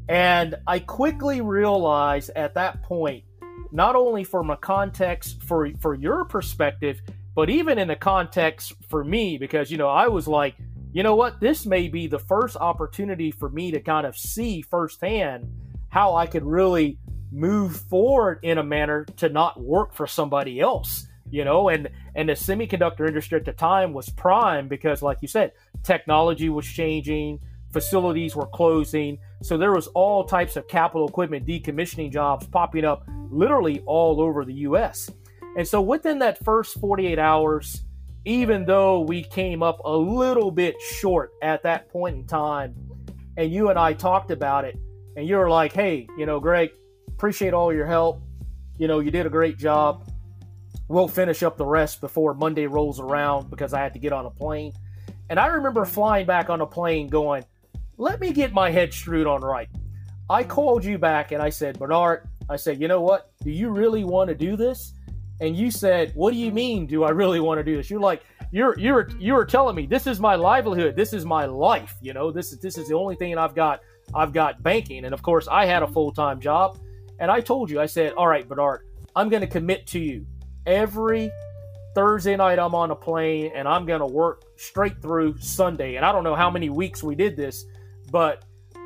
[0.08, 3.26] And I quickly realized at that point,
[3.74, 7.02] not only from a context for, for your perspective,
[7.36, 10.56] but even in the context for me, because, you know, I was like,
[10.93, 14.62] you know what, this may be the first opportunity for me to kind of see
[14.62, 15.52] firsthand
[15.89, 16.98] how I could really
[17.32, 21.70] move forward in a manner to not work for somebody else you know?
[21.70, 25.52] And and the semiconductor industry at the time was prime because like you said
[25.84, 27.39] technology was changing
[27.72, 29.18] facilities were closing.
[29.44, 34.44] So there was all types of capital equipment decommissioning jobs popping up literally all over
[34.44, 35.10] the US
[35.56, 37.84] and so within that first 48 hours
[38.26, 42.76] even though we came up a little bit short at that point in time
[43.38, 44.80] and you and I talked about it
[45.15, 46.72] and you were like hey you know Greg
[47.19, 48.21] appreciate all your help
[48.77, 50.10] you know you did a great job
[50.89, 54.25] we'll finish up the rest before Monday rolls around because I had to get on
[54.25, 54.73] a plane.
[55.29, 57.45] And I remember flying back on a plane going,
[57.97, 59.69] let me get my head screwed on right.
[60.29, 63.32] I called you back and I said, Bernard, I said, you know what?
[63.43, 64.93] Do you really want to do this?
[65.41, 66.88] And you said, what do you mean?
[66.88, 67.89] Do I really want to do this?
[67.89, 71.45] You're like, you're you're you were telling me this is my livelihood, this is my
[71.45, 71.95] life.
[72.01, 73.82] You know, this is this is the only thing I've got.
[74.12, 76.79] I've got banking, and of course, I had a full time job.
[77.19, 80.25] And I told you, I said, all right, Bernard, I'm going to commit to you
[80.65, 81.32] every
[81.95, 85.95] Thursday night I'm on a plane and I'm going to work straight through Sunday.
[85.95, 87.65] And I don't know how many weeks we did this,
[88.12, 88.45] but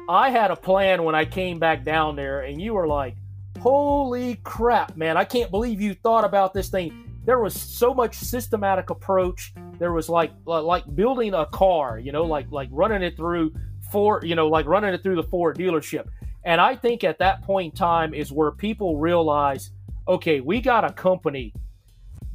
[0.09, 3.15] I had a plan when I came back down there and you were like,
[3.59, 5.15] "Holy crap, man.
[5.15, 9.53] I can't believe you thought about this thing." There was so much systematic approach.
[9.79, 13.53] There was like like building a car, you know, like like running it through
[13.91, 16.07] Ford, you know, like running it through the Ford dealership.
[16.45, 19.71] And I think at that point in time is where people realize,
[20.07, 21.53] okay, we got a company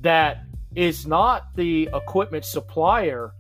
[0.01, 0.45] that
[0.75, 3.33] is not the equipment supplier.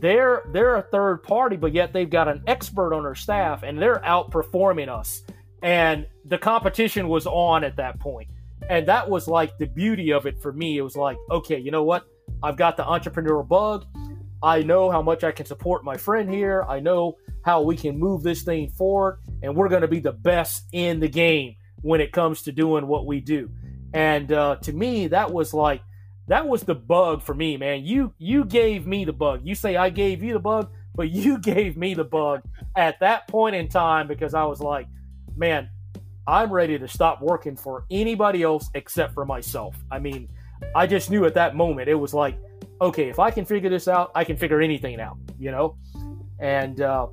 [0.00, 3.78] They're they're a third party, but yet they've got an expert on their staff and
[3.78, 5.22] they're outperforming us.
[5.62, 8.28] And the competition was on at that point.
[8.68, 10.78] And that was like the beauty of it for me.
[10.78, 12.06] It was like, okay, you know what?
[12.42, 13.86] I've got the entrepreneurial bug.
[14.46, 16.64] I know how much I can support my friend here.
[16.68, 20.12] I know how we can move this thing forward, and we're going to be the
[20.12, 23.50] best in the game when it comes to doing what we do.
[23.92, 25.82] And uh, to me, that was like
[26.28, 27.84] that was the bug for me, man.
[27.84, 29.40] You you gave me the bug.
[29.42, 32.42] You say I gave you the bug, but you gave me the bug
[32.76, 34.86] at that point in time because I was like,
[35.36, 35.68] man,
[36.24, 39.76] I'm ready to stop working for anybody else except for myself.
[39.90, 40.28] I mean,
[40.72, 42.38] I just knew at that moment it was like,
[42.80, 45.76] okay, if I can figure this out, I can figure anything out, you know,
[46.38, 47.06] and uh,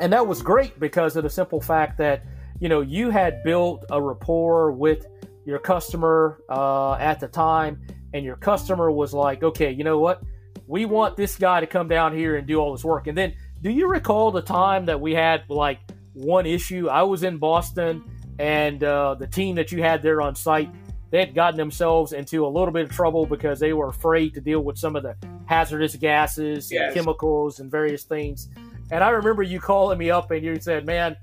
[0.00, 2.24] and that was great because of the simple fact that
[2.60, 5.06] you know you had built a rapport with
[5.44, 7.80] your customer uh, at the time
[8.12, 10.22] and your customer was like, okay, you know what?
[10.66, 13.06] We want this guy to come down here and do all this work.
[13.06, 15.80] And then, do you recall the time that we had like
[16.12, 16.88] one issue?
[16.88, 18.04] I was in Boston,
[18.38, 20.70] and uh, the team that you had there on site,
[21.10, 24.40] they had gotten themselves into a little bit of trouble because they were afraid to
[24.40, 26.84] deal with some of the hazardous gases yes.
[26.86, 28.48] and chemicals and various things.
[28.90, 31.16] And I remember you calling me up and you said, man,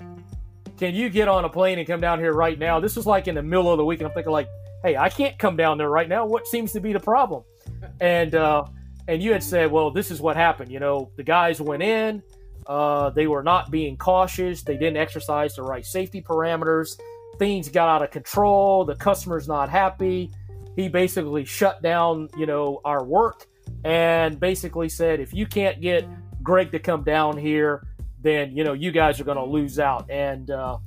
[0.77, 2.79] can you get on a plane and come down here right now?
[2.79, 3.99] This was like in the middle of the week.
[3.99, 4.47] And I'm thinking, like,
[4.83, 6.25] hey, I can't come down there right now.
[6.25, 7.43] What seems to be the problem?
[7.99, 8.65] And uh,
[9.07, 10.71] and you had said, well, this is what happened.
[10.71, 12.21] You know, the guys went in.
[12.65, 14.61] Uh, they were not being cautious.
[14.61, 16.97] They didn't exercise the right safety parameters.
[17.39, 18.85] Things got out of control.
[18.85, 20.31] The customer's not happy.
[20.75, 23.47] He basically shut down, you know, our work
[23.83, 26.05] and basically said, if you can't get
[26.43, 27.85] Greg to come down here,
[28.21, 30.09] then you know you guys are going to lose out.
[30.09, 30.77] And uh,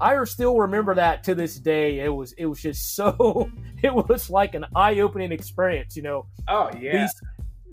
[0.00, 2.00] I still remember that to this day.
[2.00, 3.50] It was it was just so
[3.82, 6.26] it was like an eye opening experience, you know.
[6.48, 7.02] Oh yeah.
[7.02, 7.22] These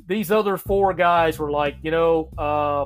[0.08, 2.86] these other four guys were like, you know, uh,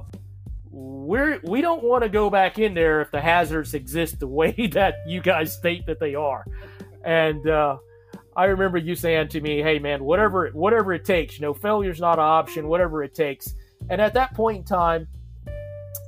[0.72, 4.52] we're we don't want to go back in there if the hazards exist the way
[4.72, 6.46] that you guys state that they are.
[7.04, 7.78] And uh,
[8.36, 12.00] I remember you saying to me, "Hey man, whatever whatever it takes, you know, failure's
[12.00, 12.68] not an option.
[12.68, 13.54] Whatever it takes."
[13.90, 15.08] And at that point in time,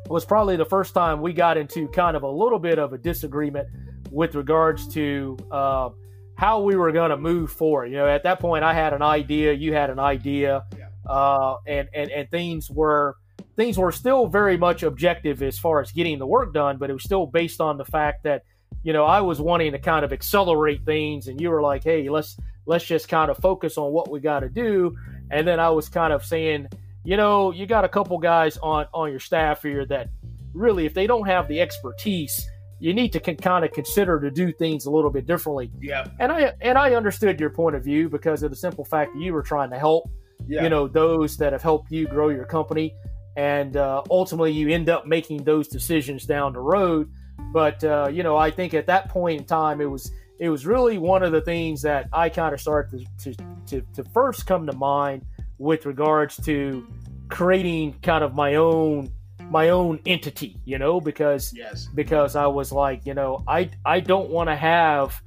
[0.07, 2.97] was probably the first time we got into kind of a little bit of a
[2.97, 3.67] disagreement
[4.11, 5.89] with regards to uh,
[6.35, 7.87] how we were going to move forward.
[7.87, 11.11] You know, at that point, I had an idea, you had an idea, yeah.
[11.11, 13.17] uh, and, and and things were
[13.55, 16.93] things were still very much objective as far as getting the work done, but it
[16.93, 18.43] was still based on the fact that
[18.83, 22.09] you know I was wanting to kind of accelerate things, and you were like, hey,
[22.09, 24.95] let's let's just kind of focus on what we got to do,
[25.31, 26.67] and then I was kind of saying,
[27.03, 30.09] you know, you got a couple guys on on your staff here that
[30.53, 32.49] really, if they don't have the expertise
[32.83, 35.71] you need to kind of consider to do things a little bit differently.
[35.79, 36.05] Yeah.
[36.19, 39.21] And I and I understood your point of view because of the simple fact that
[39.21, 40.09] you were trying to help,
[40.45, 40.63] yeah.
[40.63, 42.93] you know, those that have helped you grow your company,
[43.35, 47.11] and uh, ultimately you end up making those decisions down the road.
[47.51, 50.65] But uh, you know, I think at that point in time, it was it was
[50.65, 54.45] really one of the things that I kind of started to, to, to, to first
[54.45, 55.25] come to mind
[55.57, 56.85] with regards to
[57.29, 59.11] creating kind of my own
[59.49, 61.87] my own entity, you know, because yes.
[61.93, 65.21] because I was like, you know, I I don't want to have,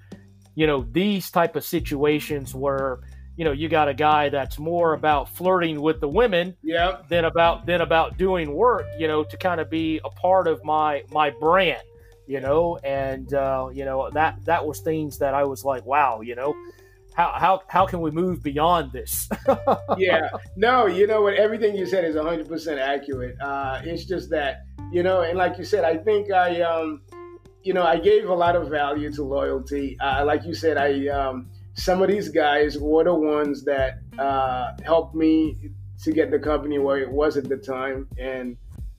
[0.55, 3.01] you know, these type of situations where
[3.37, 7.03] you know you got a guy that's more about flirting with the women yeah.
[7.09, 10.65] than about than about doing work, you know, to kind of be a part of
[10.65, 11.83] my my brand,
[12.27, 16.23] you know, and uh, you know that that was things that I was like, wow,
[16.23, 16.55] you know,
[17.15, 19.29] how how how can we move beyond this?
[19.99, 21.35] yeah, no, you know what?
[21.35, 23.37] Everything you said is 100 percent accurate.
[23.41, 27.03] Uh, it's just that you know, and like you said, I think I um,
[27.63, 29.99] you know, I gave a lot of value to loyalty.
[30.01, 34.73] Uh, like you said, I um, some of these guys were the ones that uh,
[34.83, 35.71] helped me
[36.03, 38.57] to get the company where it was at the time, and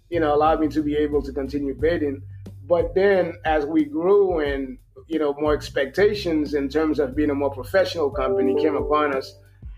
[0.09, 2.21] you know, allowed me to be able to continue bidding.
[2.65, 7.35] But then, as we grew and you know more expectations in terms of being a
[7.35, 9.33] more professional company came upon us.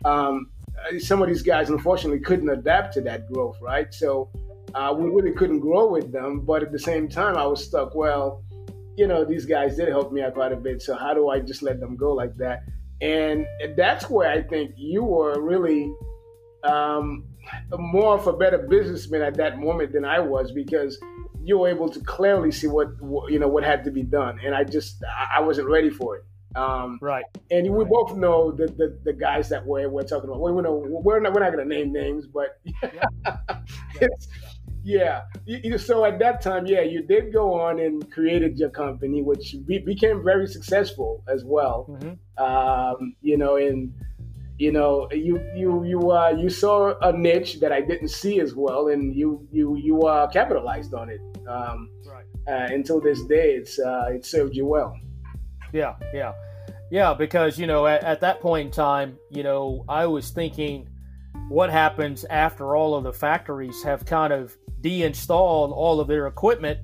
[0.06, 0.50] Um,
[1.00, 3.94] some of these guys unfortunately couldn't adapt to that growth, right?
[3.94, 4.30] So
[4.74, 6.42] uh, we really couldn't grow with them.
[6.42, 7.96] But at the same time, I was stuck.
[7.96, 8.44] Well,
[8.96, 10.82] you know, these guys did help me out quite a bit.
[10.82, 12.64] So how do I just let them go like that?
[13.02, 13.46] And
[13.78, 15.92] that's where I think you were really
[16.64, 17.26] um,
[17.78, 21.00] more of a better businessman at that moment than I was because
[21.42, 24.40] you were able to clearly see what, what you know what had to be done,
[24.44, 26.24] and I just I wasn't ready for it.
[26.56, 27.26] Um, right.
[27.52, 27.90] And we right.
[27.90, 30.42] both know the, the, the guys that we're, we're talking about.
[30.42, 33.38] We, know, we're not, we're not going to name names, but yeah.
[34.02, 34.08] yeah.
[35.78, 40.24] So at that time, yeah, you did go on and created your company, which became
[40.24, 41.88] very successful as well.
[41.90, 42.44] Mm-hmm.
[42.44, 43.94] Um, you know, and
[44.60, 48.56] you know, you you you uh, you saw a niche that I didn't see as
[48.56, 51.22] well, and you you you uh, capitalized on it.
[51.48, 52.26] Um, right.
[52.46, 54.98] Uh, until this day, it's uh, it served you well.
[55.72, 56.34] Yeah, yeah,
[56.92, 57.14] yeah.
[57.14, 60.89] Because you know, at, at that point in time, you know, I was thinking,
[61.50, 66.80] what happens after all of the factories have kind of deinstalled all of their equipment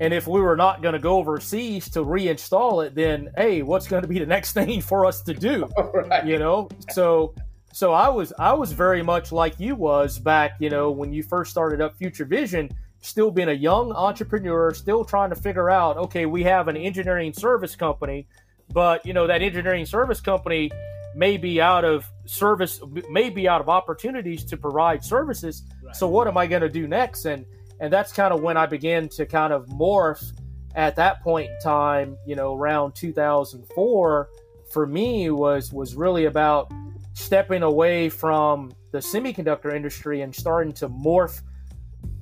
[0.00, 3.88] and if we were not going to go overseas to reinstall it, then hey, what's
[3.88, 5.68] going to be the next thing for us to do?
[5.78, 6.26] Right.
[6.26, 7.34] You know, so
[7.72, 11.22] so I was I was very much like you was back, you know, when you
[11.22, 15.96] first started up Future Vision, still being a young entrepreneur, still trying to figure out,
[15.96, 18.26] okay, we have an engineering service company,
[18.72, 20.70] but you know that engineering service company
[21.16, 25.64] may be out of service, may be out of opportunities to provide services.
[25.82, 25.96] Right.
[25.96, 27.24] So what am I going to do next?
[27.24, 27.44] And
[27.80, 30.32] and that's kind of when I began to kind of morph
[30.74, 34.28] at that point in time, you know, around 2004
[34.70, 36.72] for me was was really about
[37.14, 41.40] stepping away from the semiconductor industry and starting to morph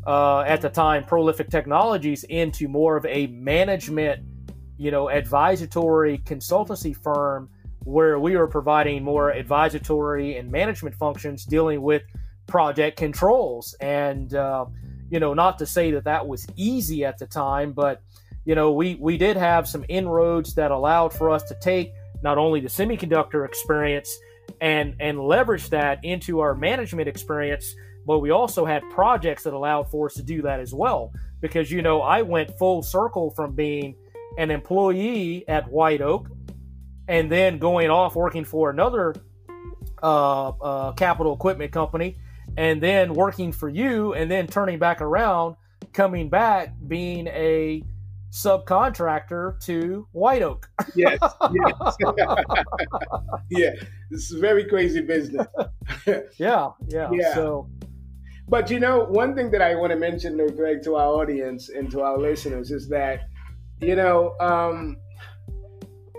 [0.06, 4.22] uh, at the time prolific technologies into more of a management
[4.78, 7.48] you know advisory consultancy firm
[7.86, 12.02] where we were providing more advisory and management functions dealing with
[12.48, 14.66] project controls and uh,
[15.08, 18.02] you know, not to say that that was easy at the time, but
[18.44, 22.38] you know, we we did have some inroads that allowed for us to take not
[22.38, 24.18] only the semiconductor experience
[24.60, 29.88] and and leverage that into our management experience, but we also had projects that allowed
[29.90, 31.12] for us to do that as well.
[31.40, 33.94] Because you know, I went full circle from being
[34.38, 36.28] an employee at White Oak
[37.08, 39.14] and then going off working for another
[40.02, 42.16] uh, uh, capital equipment company
[42.56, 45.56] and then working for you and then turning back around,
[45.92, 47.82] coming back being a
[48.30, 50.68] subcontractor to White Oak.
[50.94, 51.18] yes,
[51.54, 51.96] yes.
[53.50, 53.70] yeah,
[54.10, 55.46] this is very crazy business.
[56.38, 57.34] yeah, yeah, yeah.
[57.34, 57.68] So,
[58.48, 61.90] but you know, one thing that I want to mention, Greg, to our audience and
[61.90, 63.28] to our listeners is that,
[63.80, 64.96] you know, um,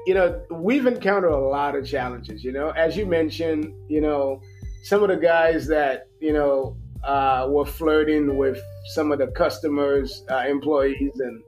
[0.07, 2.41] you know, we've encountered a lot of challenges.
[2.41, 4.41] You know, as you mentioned, you know,
[4.83, 8.57] some of the guys that you know uh, were flirting with
[8.93, 11.43] some of the customers, uh, employees, and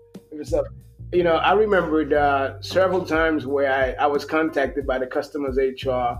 [0.46, 0.66] stuff.
[1.14, 5.58] you know, I remembered uh, several times where I, I was contacted by the customer's
[5.58, 6.20] HR,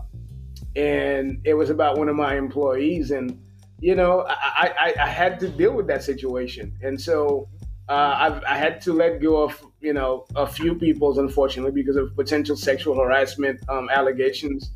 [0.76, 3.38] and it was about one of my employees, and
[3.80, 7.50] you know, I, I, I had to deal with that situation, and so
[7.90, 12.14] uh, i had to let go of you know a few people's unfortunately because of
[12.14, 14.72] potential sexual harassment um, allegations.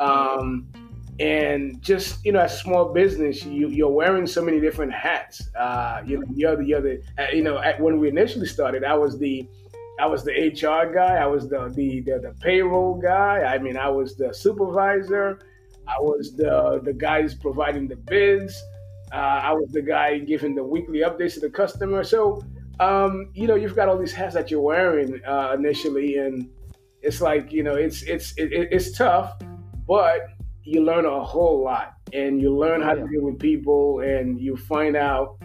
[0.00, 0.68] Um,
[1.20, 5.48] and just you know, as small business, you, you're wearing so many different hats.
[5.56, 8.84] Uh, you know, you're the, you're the uh, you know, at, when we initially started,
[8.84, 9.48] I was the
[10.00, 11.16] I was the HR guy.
[11.16, 13.42] I was the, the the, the payroll guy.
[13.42, 15.40] I mean, I was the supervisor.
[15.88, 18.62] I was the the guys providing the bids.
[19.12, 22.04] Uh, I was the guy giving the weekly updates to the customer.
[22.04, 22.44] So,
[22.80, 26.48] um, you know, you've got all these hats that you're wearing uh, initially, and
[27.02, 29.36] it's like you know, it's it's it, it's tough,
[29.86, 30.28] but
[30.62, 34.56] you learn a whole lot, and you learn how to deal with people, and you
[34.56, 35.38] find out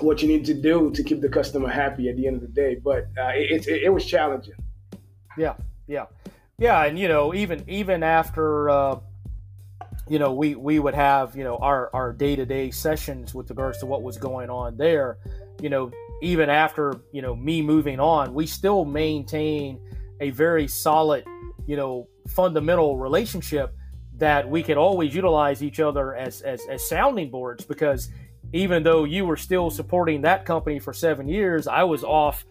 [0.00, 2.48] what you need to do to keep the customer happy at the end of the
[2.48, 2.76] day.
[2.76, 4.54] But uh, it, it, it was challenging.
[5.36, 5.54] Yeah,
[5.86, 6.06] yeah,
[6.58, 8.70] yeah, and you know, even even after.
[8.70, 9.00] Uh,
[10.08, 13.86] you know, we, we would have, you know, our, our day-to-day sessions with regards to
[13.86, 15.18] what was going on there,
[15.62, 15.92] you know,
[16.22, 19.80] even after, you know, me moving on, we still maintain
[20.20, 21.24] a very solid,
[21.66, 23.74] you know, fundamental relationship
[24.16, 27.64] that we could always utilize each other as, as, as sounding boards.
[27.64, 28.10] Because
[28.52, 32.44] even though you were still supporting that company for seven years, I was off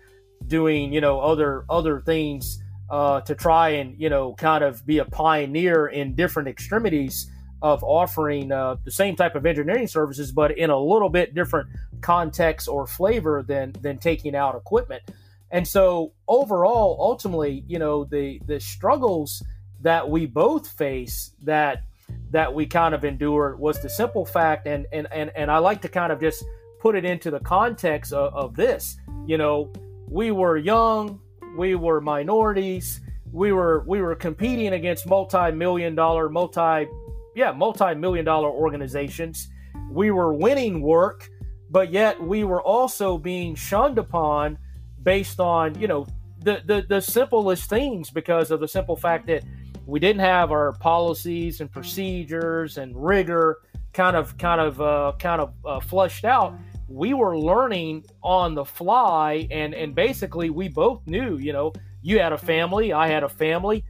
[0.47, 4.99] doing you know other other things uh, to try and you know kind of be
[4.99, 7.29] a pioneer in different extremities
[7.61, 11.67] of offering uh, the same type of engineering services, but in a little bit different
[12.01, 15.03] context or flavor than than taking out equipment.
[15.51, 19.43] And so overall, ultimately, you know the the struggles
[19.81, 21.83] that we both face that
[22.31, 25.81] that we kind of endured was the simple fact, and and and, and I like
[25.81, 26.43] to kind of just
[26.79, 28.97] put it into the context of, of this.
[29.25, 29.71] You know,
[30.07, 31.19] we were young,
[31.57, 36.87] we were minorities, we were we were competing against multi-million dollar, multi
[37.35, 39.49] yeah, multi-million dollar organizations.
[39.89, 41.29] We were winning work,
[41.69, 44.57] but yet we were also being shunned upon
[45.03, 46.05] based on, you know,
[46.41, 49.43] the, the, the simplest things because of the simple fact that
[49.85, 53.59] we didn't have our policies and procedures and rigor
[53.93, 56.53] kind of kind of uh, kind of uh, flushed out.
[56.87, 62.19] We were learning on the fly and and basically we both knew you know you
[62.19, 63.83] had a family i had a family.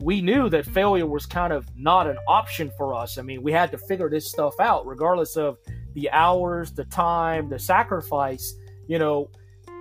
[0.00, 3.18] We knew that failure was kind of not an option for us.
[3.18, 5.58] I mean we had to figure this stuff out regardless of
[5.98, 8.54] the hours the time the sacrifice
[8.86, 9.30] you know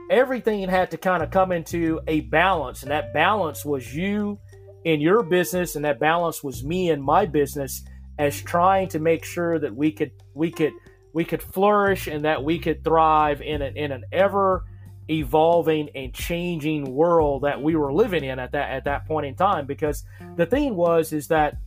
[0.09, 4.39] everything had to kind of come into a balance and that balance was you
[4.85, 7.83] in your business and that balance was me in my business
[8.17, 10.73] as trying to make sure that we could we could
[11.13, 14.63] we could flourish and that we could thrive in an in an ever
[15.09, 19.35] evolving and changing world that we were living in at that at that point in
[19.35, 19.65] time.
[19.65, 20.03] Because
[20.35, 21.57] the thing was is that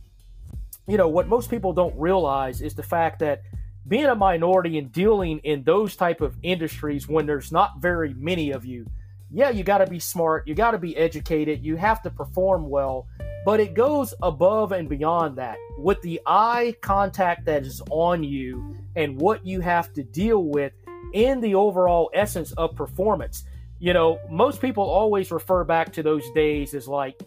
[0.87, 3.41] you know what most people don't realize is the fact that
[3.87, 8.51] being a minority and dealing in those type of industries when there's not very many
[8.51, 8.85] of you
[9.33, 12.69] yeah, you got to be smart, you got to be educated, you have to perform
[12.69, 13.07] well,
[13.45, 18.75] but it goes above and beyond that with the eye contact that is on you
[18.95, 20.73] and what you have to deal with
[21.13, 23.45] in the overall essence of performance.
[23.79, 27.21] You know, most people always refer back to those days as like,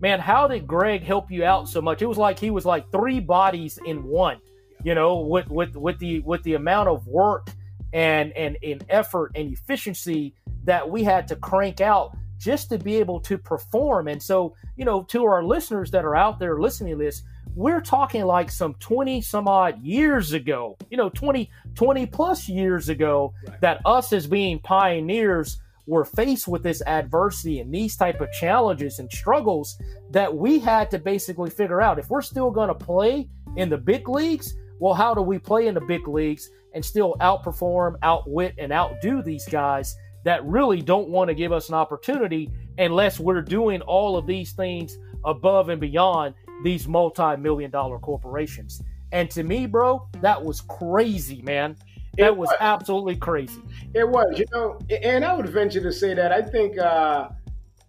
[0.00, 2.02] man, how did Greg help you out so much?
[2.02, 4.40] It was like he was like three bodies in one,
[4.84, 7.50] you know, with with with the with the amount of work
[7.92, 12.96] and and in effort and efficiency that we had to crank out just to be
[12.96, 14.08] able to perform.
[14.08, 17.22] And so, you know, to our listeners that are out there listening to this,
[17.54, 22.88] we're talking like some 20 some odd years ago, you know, 20, 20 plus years
[22.88, 23.60] ago right.
[23.60, 28.98] that us as being pioneers were faced with this adversity and these type of challenges
[28.98, 33.26] and struggles that we had to basically figure out if we're still going to play
[33.56, 37.16] in the big leagues, well, how do we play in the big leagues and still
[37.20, 42.50] outperform, outwit, and outdo these guys that really don't want to give us an opportunity
[42.78, 48.82] unless we're doing all of these things above and beyond these multi-million dollar corporations.
[49.12, 51.76] And to me, bro, that was crazy, man.
[52.18, 52.48] That was.
[52.48, 52.56] was.
[52.60, 53.62] absolutely crazy.
[53.94, 57.28] It was, you know, and I would venture to say that I think uh,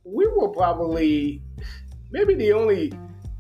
[0.04, 1.42] we were probably
[2.12, 2.94] maybe the only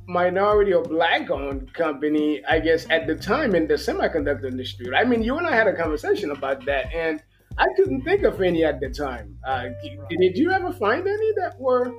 [0.09, 4.93] minority or black owned company, I guess, at the time in the semiconductor industry.
[4.95, 7.21] I mean, you and I had a conversation about that, and
[7.57, 9.37] I couldn't think of any at the time.
[9.47, 9.69] Uh,
[10.09, 11.93] did you ever find any that were?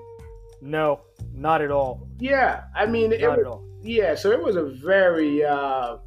[0.60, 1.02] No,
[1.32, 2.08] not at all.
[2.18, 3.64] Yeah, I mean, not it was, at all.
[3.80, 5.98] Yeah, so it was a very uh,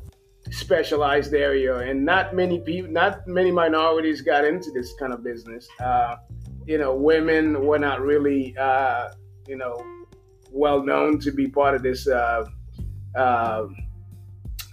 [0.51, 5.67] specialized area, and not many people, not many minorities got into this kind of business.
[5.79, 6.17] Uh,
[6.65, 9.09] you know, women were not really, uh,
[9.47, 9.83] you know,
[10.53, 12.45] well known to be part of this uh,
[13.15, 13.65] uh,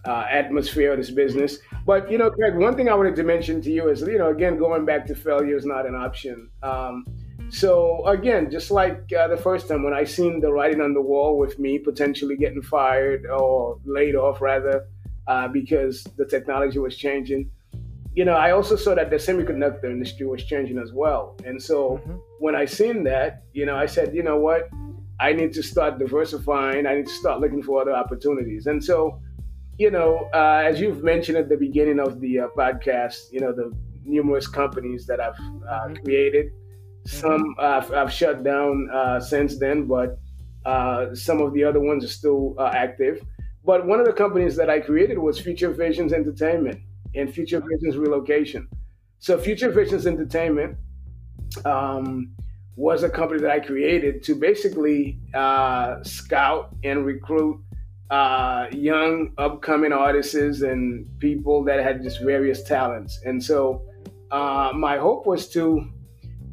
[0.04, 1.58] uh, atmosphere of this business.
[1.86, 4.30] But you know, Craig, one thing I wanted to mention to you is, you know,
[4.30, 6.50] again, going back to failure is not an option.
[6.62, 7.04] Um,
[7.48, 11.00] so again, just like uh, the first time when I seen the writing on the
[11.00, 14.86] wall with me potentially getting fired or laid off, rather,
[15.26, 17.50] uh, because the technology was changing.
[18.14, 21.36] You know, I also saw that the semiconductor industry was changing as well.
[21.44, 22.16] And so mm-hmm.
[22.38, 24.68] when I seen that, you know, I said, you know what,
[25.20, 26.86] I need to start diversifying.
[26.86, 28.66] I need to start looking for other opportunities.
[28.66, 29.20] And so,
[29.78, 33.52] you know, uh, as you've mentioned at the beginning of the uh, podcast, you know,
[33.52, 33.70] the
[34.04, 35.94] numerous companies that I've uh, mm-hmm.
[36.04, 36.52] created.
[37.06, 40.18] Some I've, I've shut down uh, since then, but
[40.66, 43.22] uh, some of the other ones are still uh, active.
[43.64, 46.80] But one of the companies that I created was Future Visions Entertainment
[47.14, 48.68] and Future Visions Relocation.
[49.18, 50.76] So Future Visions Entertainment
[51.64, 52.34] um,
[52.80, 57.60] was a company that I created to basically uh, scout and recruit
[58.10, 63.20] uh, young upcoming artists and people that had just various talents.
[63.26, 63.82] And so
[64.30, 65.86] uh, my hope was to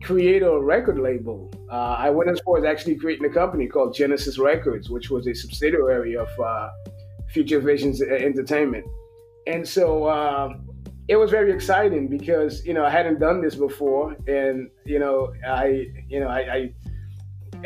[0.03, 1.49] create a record label.
[1.71, 5.27] Uh, I went as far as actually creating a company called Genesis Records, which was
[5.27, 6.69] a subsidiary of uh,
[7.29, 8.85] Future Visions Entertainment.
[9.47, 10.49] And so uh,
[11.07, 15.33] it was very exciting because you know I hadn't done this before, and you know
[15.47, 16.73] I you know I I,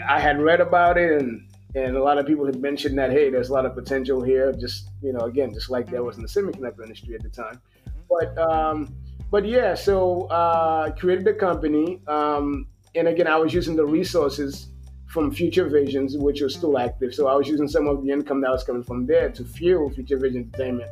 [0.08, 1.48] I had read about it and.
[1.74, 4.52] And a lot of people had mentioned that, hey, there's a lot of potential here.
[4.52, 7.62] Just, you know, again, just like there was in the semiconductor industry at the time.
[8.10, 8.94] But um,
[9.32, 14.68] but yeah, so uh, created the company, um, and again, I was using the resources
[15.08, 17.14] from Future Visions, which was still active.
[17.14, 19.90] So I was using some of the income that was coming from there to fuel
[19.92, 20.92] Future Vision Entertainment,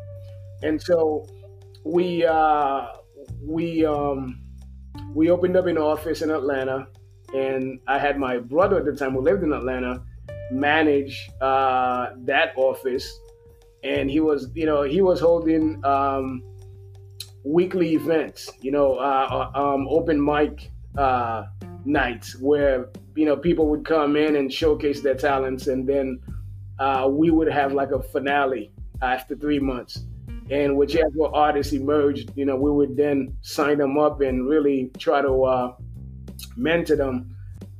[0.63, 1.27] and so
[1.83, 2.87] we uh,
[3.41, 4.41] we um,
[5.13, 6.87] we opened up an office in Atlanta,
[7.33, 10.03] and I had my brother at the time who lived in Atlanta
[10.51, 13.11] manage uh, that office,
[13.83, 15.83] and he was you know he was holding.
[15.85, 16.43] Um,
[17.43, 21.45] weekly events, you know, uh, uh, um, open mic uh,
[21.85, 26.19] nights where you know people would come in and showcase their talents, and then
[26.79, 28.71] uh, we would have like a finale
[29.01, 30.05] after three months.
[30.49, 35.21] And whichever artists emerged, you know, we would then sign them up and really try
[35.21, 35.75] to uh,
[36.55, 37.35] mentor them,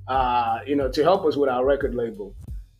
[0.07, 2.35] uh, you know, to help us with our record label.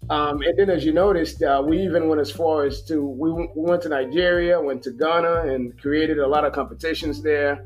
[0.09, 3.31] Um, and then, as you noticed, uh, we even went as far as to we,
[3.31, 7.65] we, went to Nigeria, went to Ghana, and created a lot of competitions there.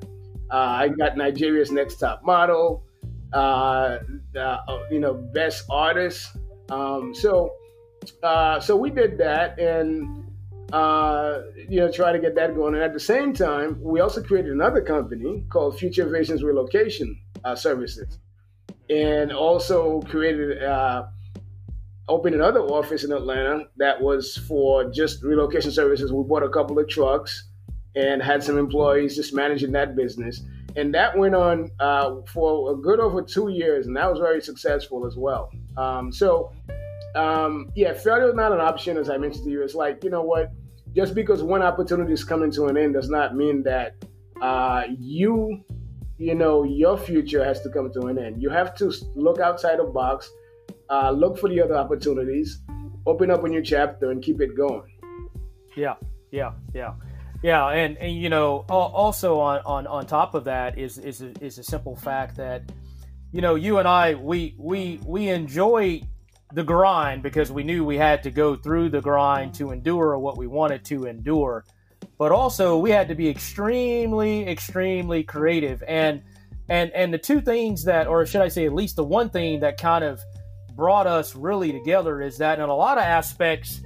[0.51, 2.83] Uh, I got Nigeria's Next Top Model,
[3.31, 3.99] uh,
[4.37, 4.57] uh
[4.91, 6.35] you know, Best Artist.
[6.69, 7.53] Um, so,
[8.61, 10.25] so we did that, and
[10.73, 12.73] uh, you know, try to get that going.
[12.73, 17.15] And at the same time, we also created another company called Future Visions Relocation
[17.55, 18.17] Services,
[18.89, 21.03] and also created uh,
[22.09, 26.11] opened another office in Atlanta that was for just relocation services.
[26.11, 27.49] We bought a couple of trucks
[27.95, 30.41] and had some employees just managing that business.
[30.75, 34.41] And that went on uh, for a good over two years, and that was very
[34.41, 35.51] successful as well.
[35.77, 36.51] Um, so,
[37.13, 39.61] um, yeah, failure is not an option, as I mentioned to you.
[39.61, 40.51] It's like, you know what?
[40.95, 43.95] Just because one opportunity is coming to an end does not mean that
[44.41, 45.63] uh, you,
[46.17, 48.41] you know, your future has to come to an end.
[48.41, 50.29] You have to look outside the box
[50.89, 52.61] uh, look for the other opportunities,
[53.05, 54.89] open up a new chapter, and keep it going.
[55.75, 55.95] Yeah,
[56.31, 56.93] yeah, yeah,
[57.41, 57.67] yeah.
[57.69, 61.57] And, and you know, also on, on, on top of that is is a, is
[61.57, 62.71] a simple fact that
[63.31, 66.01] you know you and I we we we enjoy
[66.53, 70.37] the grind because we knew we had to go through the grind to endure what
[70.37, 71.65] we wanted to endure.
[72.17, 75.83] But also we had to be extremely, extremely creative.
[75.87, 76.21] And
[76.69, 79.59] and and the two things that, or should I say, at least the one thing
[79.61, 80.21] that kind of
[80.75, 83.81] brought us really together is that in a lot of aspects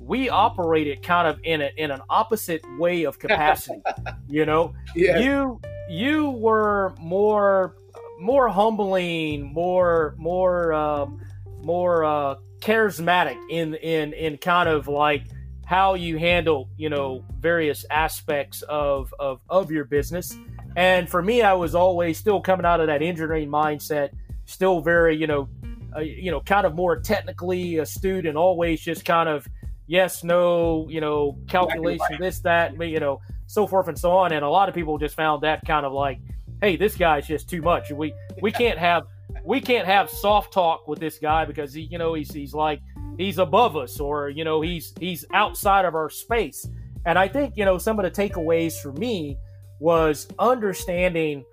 [0.00, 3.80] we operated kind of in a, in an opposite way of capacity
[4.28, 5.18] you know yeah.
[5.18, 7.76] you you were more
[8.20, 11.20] more humbling more more um,
[11.64, 15.24] more uh, charismatic in in in kind of like
[15.66, 20.36] how you handle you know various aspects of of of your business
[20.76, 24.10] and for me i was always still coming out of that engineering mindset
[24.44, 25.48] still very you know
[25.96, 29.46] uh, you know, kind of more technically astute and always just kind of
[29.86, 34.32] yes, no, you know, calculation, this, that, you know, so forth and so on.
[34.32, 36.18] And a lot of people just found that kind of like,
[36.60, 37.92] hey, this guy's just too much.
[37.92, 39.04] We we can't have
[39.44, 42.80] we can't have soft talk with this guy because he, you know, he's he's like
[43.18, 46.66] he's above us or you know he's he's outside of our space.
[47.06, 49.36] And I think you know some of the takeaways for me
[49.80, 51.44] was understanding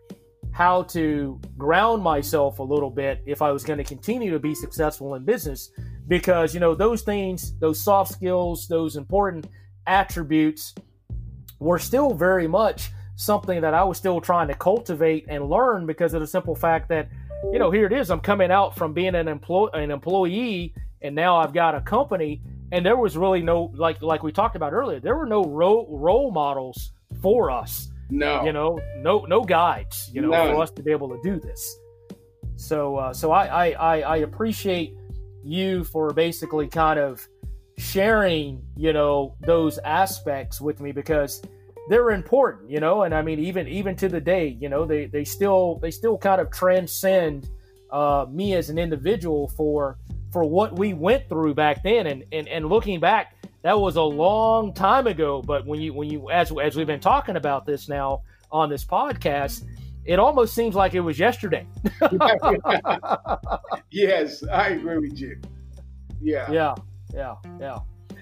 [0.51, 4.53] how to ground myself a little bit if I was going to continue to be
[4.53, 5.71] successful in business
[6.07, 9.47] because you know those things those soft skills those important
[9.87, 10.75] attributes
[11.59, 16.13] were still very much something that I was still trying to cultivate and learn because
[16.13, 17.07] of the simple fact that
[17.51, 18.09] you know here it is.
[18.09, 22.41] I'm coming out from being an employee an employee and now I've got a company.
[22.73, 25.87] And there was really no like like we talked about earlier there were no role,
[25.89, 27.89] role models for us.
[28.09, 28.43] No.
[28.43, 30.53] You know no no guides you know No.
[30.53, 31.77] for us to be able to do this.
[32.55, 34.95] So uh, so I, I i i appreciate
[35.43, 37.27] you for basically kind of
[37.77, 41.41] sharing you know those aspects with me because
[41.91, 45.07] they're important you know and i mean even even to the day you know they
[45.07, 47.49] they still they still kind of transcend
[47.91, 49.97] uh, me as an individual for
[50.31, 54.01] for what we went through back then and and, and looking back that was a
[54.01, 57.89] long time ago but when you when you as as we've been talking about this
[57.89, 58.21] now
[58.53, 59.65] on this podcast
[60.05, 61.67] it almost seems like it was yesterday
[63.91, 65.39] yes, I agree with you.
[66.21, 66.49] Yeah.
[66.51, 66.75] yeah
[67.13, 67.79] yeah yeah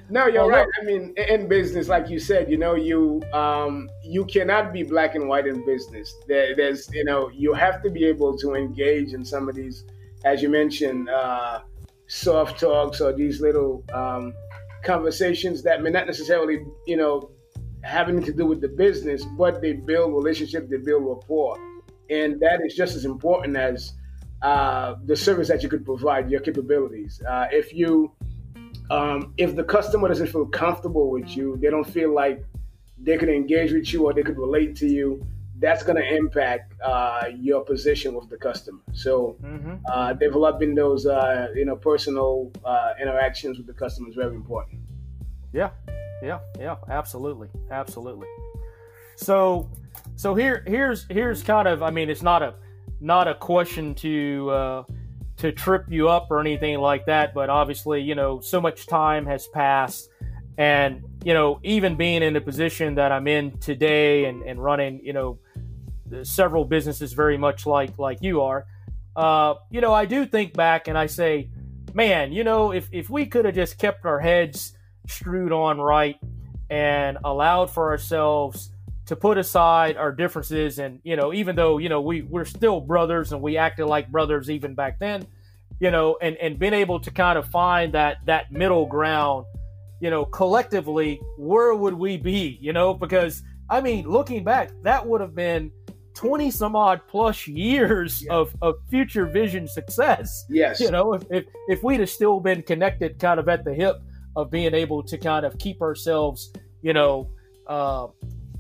[0.10, 0.68] No, you're Well, right.
[0.82, 5.16] I mean, in business, like you said, you know, you um, you cannot be black
[5.16, 6.16] and white in business.
[6.28, 9.86] There, there's, you know, you have to be able to engage in some of these,
[10.26, 11.60] as you mentioned, uh,
[12.08, 14.34] soft talks or these little um,
[14.84, 17.30] conversations that may not necessarily, you know,
[17.84, 21.58] having to do with the business, but they build relationship, they build rapport,
[22.10, 23.94] and that is just as important as
[24.42, 27.22] uh, the service that you could provide, your capabilities.
[27.30, 28.12] Uh, if you
[28.90, 32.44] um, if the customer doesn't feel comfortable with you, they don't feel like
[32.98, 35.26] they could engage with you or they could relate to you,
[35.60, 38.80] that's going to impact uh, your position with the customer.
[38.94, 39.76] So mm-hmm.
[39.92, 44.80] uh, developing those uh, you know personal uh, interactions with the customer is very important.
[45.54, 45.72] Yeah,
[46.24, 48.28] yeah, yeah, absolutely, absolutely.
[49.16, 49.70] So,
[50.16, 52.56] so here, here's here's kind of, I mean, it's not a
[53.02, 54.84] not a question to uh,
[55.40, 59.26] to trip you up or anything like that, but obviously, you know, so much time
[59.26, 60.10] has passed,
[60.58, 65.00] and you know, even being in the position that I'm in today and and running,
[65.04, 65.40] you know,
[66.24, 68.66] several businesses very much like like you are,
[69.16, 71.50] uh, you know, I do think back and I say,
[71.94, 74.74] man, you know, if if we could have just kept our heads
[75.08, 76.18] screwed on right
[76.70, 78.72] and allowed for ourselves
[79.10, 82.80] to put aside our differences and you know even though you know we we're still
[82.80, 85.26] brothers and we acted like brothers even back then
[85.80, 89.48] you know and and been able to kind of find that that middle ground
[90.00, 93.42] you know collectively where would we be you know because
[93.72, 95.72] i mean looking back that would have been
[96.14, 98.34] 20 some odd plus years Yeah.
[98.34, 100.80] of, of future vision success Yes.
[100.80, 103.96] you know if, if if we'd have still been connected kind of at the hip
[104.36, 106.54] of being able to kind of keep ourselves
[106.84, 107.28] you know
[107.66, 108.08] uh,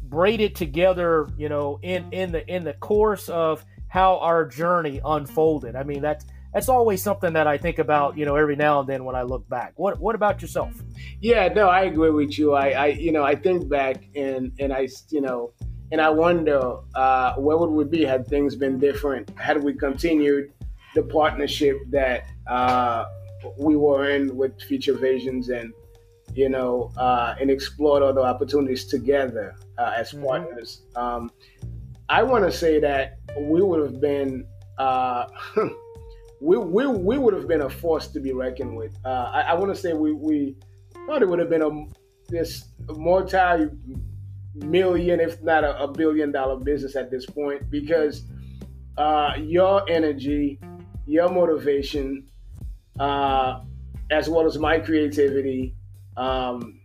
[0.09, 5.75] braided together you know in in the in the course of how our journey unfolded
[5.75, 8.89] i mean that's that's always something that i think about you know every now and
[8.89, 10.73] then when i look back what what about yourself
[11.21, 12.53] Yeah, no, I agree with you.
[12.53, 15.51] I, I you know, I think back and and I, you know,
[15.91, 19.29] and I wonder uh, where would we be had things been different?
[19.37, 20.53] Had we continued
[20.95, 23.05] the partnership that uh,
[23.57, 25.73] we were in with Future Visions and
[26.33, 30.25] you know, uh, and explored other opportunities together uh, as Mhm.
[30.27, 30.83] partners.
[30.95, 31.31] Um,
[32.09, 34.45] I want to say that we would have been.
[34.77, 35.25] Uh,
[36.41, 38.97] we, we, we would have been a force to be reckoned with.
[39.05, 40.55] Uh, I, I want to say we, we
[41.05, 41.69] probably would have been a
[42.29, 43.67] this multi
[44.55, 48.23] million, if not a, a billion dollar business at this point because
[48.97, 50.59] uh, your energy,
[51.05, 52.27] your motivation,
[52.99, 53.61] uh,
[54.11, 55.75] as well as my creativity,
[56.17, 56.79] um,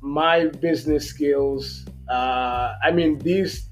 [0.00, 1.84] my business skills.
[2.08, 3.70] Uh, I mean, these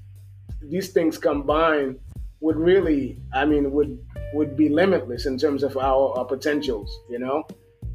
[0.61, 1.99] these things combined
[2.39, 3.97] would really, I mean, would
[4.33, 6.95] would be limitless in terms of our, our potentials.
[7.09, 7.43] You know,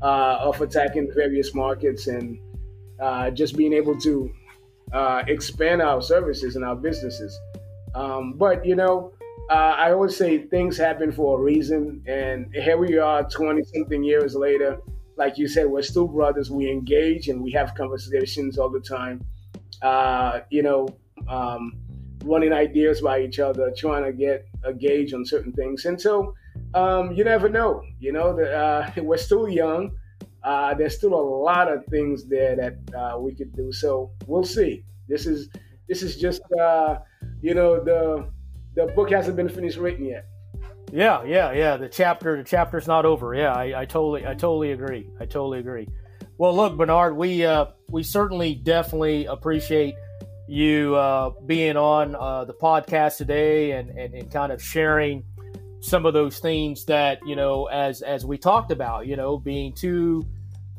[0.03, 2.38] uh, of attacking various markets and
[3.01, 4.32] uh, just being able to
[4.93, 7.38] uh, expand our services and our businesses.
[7.95, 9.12] Um, but you know,
[9.51, 14.03] uh, I always say things happen for a reason, and here we are, twenty something
[14.03, 14.78] years later.
[15.16, 16.51] Like you said, we're still brothers.
[16.51, 19.20] We engage and we have conversations all the time.
[19.83, 20.89] Uh, you know,
[21.28, 21.76] um,
[22.24, 25.85] running ideas by each other, trying to get a gauge on certain things.
[25.85, 26.35] And so,
[26.74, 27.83] um, you never know.
[27.99, 29.93] You know, the, uh, we're still young.
[30.43, 33.72] Uh, there's still a lot of things there that uh, we could do.
[33.72, 34.85] So we'll see.
[35.09, 35.49] This is
[35.89, 36.99] this is just uh,
[37.41, 38.28] you know the
[38.74, 40.26] the book hasn't been finished written yet.
[40.93, 41.76] Yeah, yeah, yeah.
[41.76, 43.35] The chapter, the chapter's not over.
[43.35, 45.09] Yeah, I, I totally, I totally agree.
[45.18, 45.89] I totally agree.
[46.43, 49.95] Well, look, Bernard, we uh, we certainly definitely appreciate
[50.49, 55.22] you uh, being on uh, the podcast today and, and, and kind of sharing
[55.78, 59.72] some of those things that you know as as we talked about you know being
[59.72, 60.26] two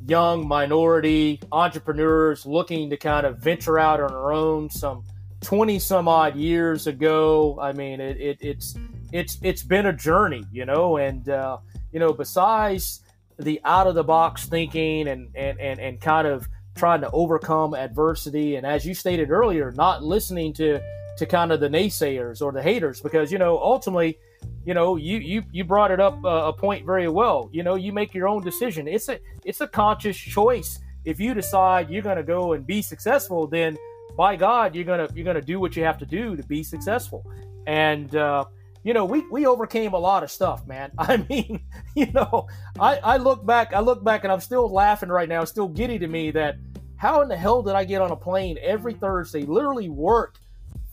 [0.06, 5.02] young minority entrepreneurs looking to kind of venture out on our own some
[5.40, 7.58] 20 some odd years ago.
[7.62, 8.76] I mean it, it it's
[9.14, 11.60] it's it's been a journey you know and uh,
[11.94, 13.03] you know besides
[13.40, 17.74] the out of the box thinking and, and and and kind of trying to overcome
[17.74, 20.80] adversity and as you stated earlier not listening to
[21.18, 24.18] to kind of the naysayers or the haters because you know ultimately
[24.66, 27.50] you know you you you brought it up uh, a point very well.
[27.52, 28.88] You know you make your own decision.
[28.88, 30.80] It's a it's a conscious choice.
[31.06, 33.78] If you decide you're going to go and be successful then
[34.16, 36.44] by god you're going to you're going to do what you have to do to
[36.44, 37.26] be successful.
[37.68, 38.46] And uh,
[38.84, 41.62] you know we we overcame a lot of stuff man i mean
[41.96, 42.48] you know
[42.80, 45.98] i i look back i look back and i'm still laughing right now still giddy
[46.00, 46.56] to me that
[46.98, 50.40] how in the hell did i get on a plane every thursday literally work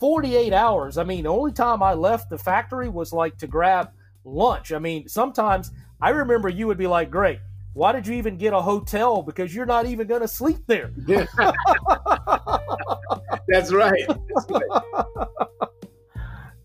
[0.01, 0.99] 48 hours.
[0.99, 3.91] I mean, the only time I left the factory was like to grab
[4.25, 4.73] lunch.
[4.73, 5.71] I mean, sometimes
[6.01, 7.39] I remember you would be like, great,
[7.75, 9.23] why did you even get a hotel?
[9.23, 10.91] Because you're not even going to sleep there.
[13.47, 14.09] That's right.
[14.09, 14.83] That's right.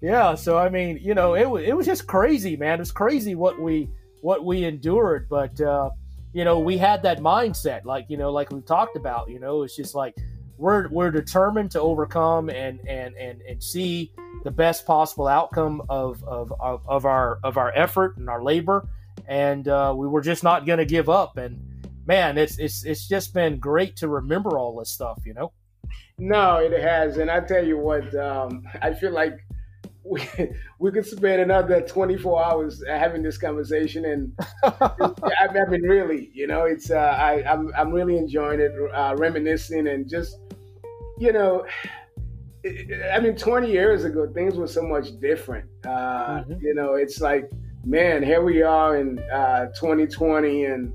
[0.06, 0.36] yeah.
[0.36, 2.76] So, I mean, you know, it was, it was just crazy, man.
[2.76, 3.90] It was crazy what we,
[4.22, 5.28] what we endured.
[5.28, 5.90] But, uh,
[6.32, 9.64] you know, we had that mindset, like, you know, like we talked about, you know,
[9.64, 10.16] it's just like,
[10.58, 16.24] we're we're determined to overcome and and and and see the best possible outcome of
[16.24, 18.88] of of, of our of our effort and our labor,
[19.28, 21.38] and uh, we were just not going to give up.
[21.38, 21.60] And
[22.06, 25.52] man, it's it's it's just been great to remember all this stuff, you know.
[26.18, 29.46] No, it has, and I tell you what, um, I feel like
[30.06, 30.22] we
[30.80, 34.32] we could spend another 24 hours having this conversation and
[34.64, 39.88] I, mean really you know it's uh, I I'm, I'm really enjoying it uh, reminiscing
[39.88, 40.38] and just
[41.18, 41.66] you know,
[43.12, 45.70] I mean, 20 years ago, things were so much different.
[45.86, 46.54] Uh, mm-hmm.
[46.62, 47.50] You know, it's like,
[47.86, 50.94] man, here we are in uh, 2020, and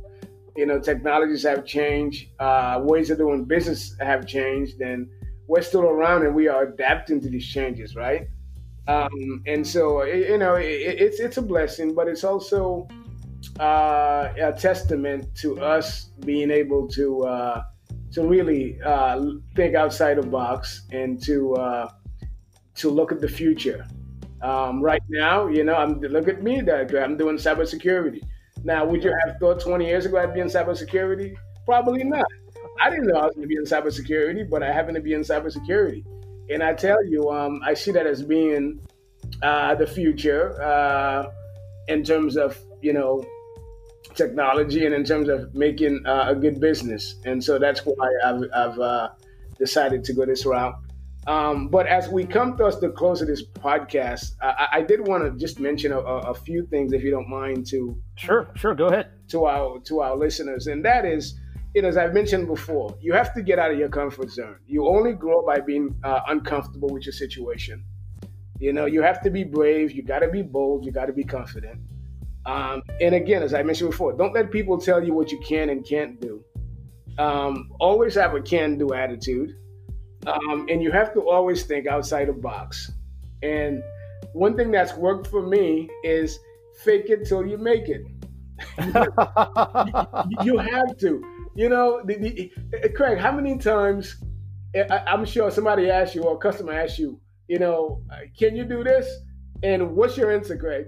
[0.57, 5.09] you know, technologies have changed, uh, ways of doing business have changed, and
[5.47, 8.29] we're still around, and we are adapting to these changes, right?
[8.89, 12.89] Um, and so, you know, it, it's it's a blessing, but it's also
[13.59, 17.63] uh, a testament to us being able to uh,
[18.13, 19.25] to really uh,
[19.55, 21.89] think outside the box and to uh,
[22.77, 23.87] to look at the future.
[24.43, 28.23] Um, right now, you know, I'm look at me, I'm doing cybersecurity.
[28.65, 31.35] Now, would you have thought 20 years ago I'd be in cybersecurity?
[31.65, 32.27] Probably not.
[32.81, 35.13] I didn't know I was going to be in cybersecurity, but I happen to be
[35.13, 36.05] in cybersecurity.
[36.53, 38.81] And I tell you, um, I see that as being
[39.43, 41.31] uh, the future uh,
[41.89, 43.25] in terms of you know
[44.15, 47.17] technology and in terms of making uh, a good business.
[47.25, 49.09] And so that's why I've, I've uh,
[49.59, 50.75] decided to go this route.
[51.27, 55.07] Um, but as we come to us the close of this podcast, I, I did
[55.07, 58.75] want to just mention a, a, few things, if you don't mind, to sure, sure,
[58.75, 61.39] go ahead to our to our listeners, and that is,
[61.75, 64.57] you know, as I've mentioned before, you have to get out of your comfort zone.
[64.67, 67.85] You only grow by being uh, uncomfortable with your situation.
[68.59, 69.93] You know, you have to be brave.
[69.93, 70.85] You got to be bold.
[70.85, 71.81] You got to be confident.
[72.45, 75.71] Um, and again, as I mentioned before, don't let people tell you what you can
[75.71, 76.45] and can't do.
[77.19, 79.57] Um, always have a can do attitude.
[80.27, 82.91] Um, and you have to always think outside the box.
[83.43, 83.83] And
[84.33, 86.39] one thing that's worked for me is
[86.83, 88.07] fake it till you make it.
[90.45, 91.40] you, you, have to.
[91.55, 92.53] You know, the, the,
[92.85, 94.17] uh, Craig, how many times
[94.75, 98.55] I, I'm sure somebody asked you or a customer asked you, you know, uh, can
[98.55, 99.09] you do this?
[99.63, 100.87] And what's your answer, Craig?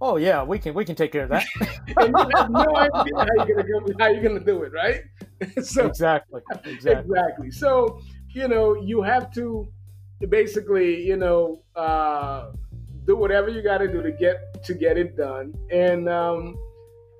[0.00, 1.46] Oh yeah, we can we can take care of that.
[1.96, 5.02] and you have no idea how you're gonna how you're gonna do it, right?
[5.62, 7.50] so exactly, exactly, exactly.
[7.52, 9.68] So you know you have to
[10.28, 12.50] basically you know uh,
[13.06, 16.56] do whatever you got to do to get to get it done, and um,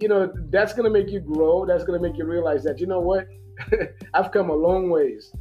[0.02, 1.64] you know that's gonna make you grow.
[1.64, 3.26] That's gonna make you realize that you know what
[4.14, 5.32] I've come a long ways,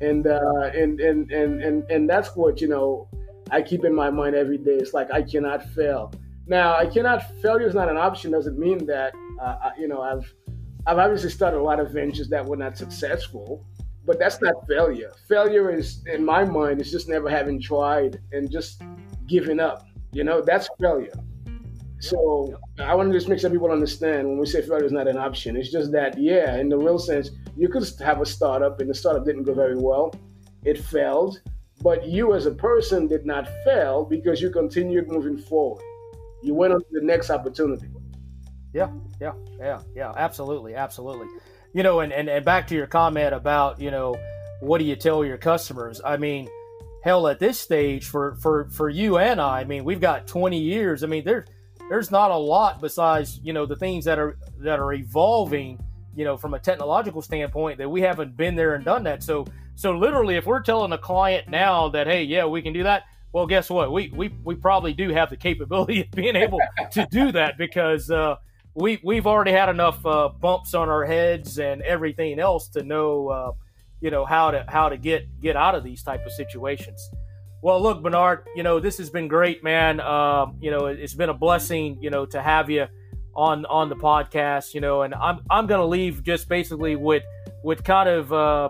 [0.00, 3.08] and uh, and and and and and that's what you know
[3.50, 4.76] I keep in my mind every day.
[4.76, 6.12] It's like I cannot fail
[6.46, 7.22] now, I cannot.
[7.40, 8.30] Failure is not an option.
[8.30, 10.32] Doesn't mean that uh, you know I've
[10.86, 13.64] I've obviously started a lot of ventures that were not successful,
[14.04, 15.12] but that's not failure.
[15.26, 18.82] Failure is, in my mind, is just never having tried and just
[19.26, 19.86] giving up.
[20.12, 21.14] You know, that's failure.
[22.10, 25.08] So I want to just make sure people understand when we say failure is not
[25.08, 25.56] an option.
[25.56, 28.94] It's just that, yeah, in the real sense, you could have a startup and the
[28.94, 30.14] startup didn't go very well.
[30.64, 31.40] It failed,
[31.82, 35.82] but you as a person did not fail because you continued moving forward
[36.44, 37.88] you went on to the next opportunity.
[38.72, 38.90] Yeah,
[39.20, 41.28] yeah, yeah, yeah, absolutely, absolutely.
[41.72, 44.16] You know, and, and, and back to your comment about, you know,
[44.60, 46.00] what do you tell your customers?
[46.04, 46.48] I mean,
[47.02, 50.58] hell, at this stage for for for you and I, I mean, we've got 20
[50.58, 51.02] years.
[51.02, 51.46] I mean, there's
[51.88, 55.82] there's not a lot besides you know the things that are that are evolving,
[56.14, 59.22] you know, from a technological standpoint that we haven't been there and done that.
[59.22, 62.82] So so literally, if we're telling a client now that hey, yeah, we can do
[62.84, 63.04] that.
[63.32, 63.92] Well, guess what?
[63.92, 66.60] We we, we probably do have the capability of being able
[66.92, 68.36] to do that because uh,
[68.74, 73.28] we we've already had enough uh, bumps on our heads and everything else to know
[73.28, 73.52] uh,
[74.00, 77.10] you know how to how to get get out of these type of situations.
[77.64, 79.98] Well, look, Bernard, you know this has been great, man.
[79.98, 82.88] Um, you know it's been a blessing, you know, to have you
[83.34, 84.74] on on the podcast.
[84.74, 87.22] You know, and I'm I'm gonna leave just basically with
[87.62, 88.68] with kind of uh,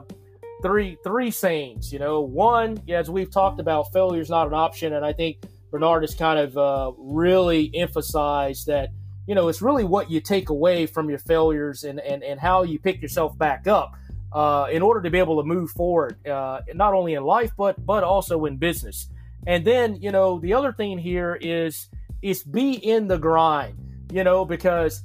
[0.62, 1.92] three three sayings.
[1.92, 5.38] You know, one, as we've talked about, failure is not an option, and I think
[5.72, 8.90] Bernard has kind of uh, really emphasized that.
[9.26, 12.62] You know, it's really what you take away from your failures and, and, and how
[12.62, 13.96] you pick yourself back up
[14.34, 17.84] uh, in order to be able to move forward, uh, not only in life but
[17.86, 19.08] but also in business.
[19.46, 21.88] And then you know the other thing here is
[22.20, 23.78] is be in the grind.
[24.12, 25.02] You know because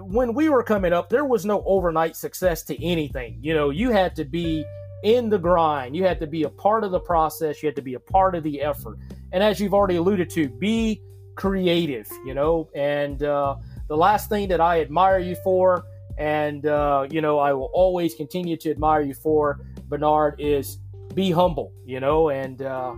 [0.00, 3.38] when we were coming up, there was no overnight success to anything.
[3.40, 4.64] You know you had to be
[5.02, 5.96] in the grind.
[5.96, 7.62] You had to be a part of the process.
[7.62, 8.98] You had to be a part of the effort.
[9.32, 11.00] And as you've already alluded to, be
[11.36, 12.08] creative.
[12.26, 13.56] You know and uh,
[13.86, 15.86] the last thing that I admire you for
[16.18, 20.78] and uh, you know I will always continue to admire you for Bernard is
[21.14, 22.94] be humble, you know, and uh,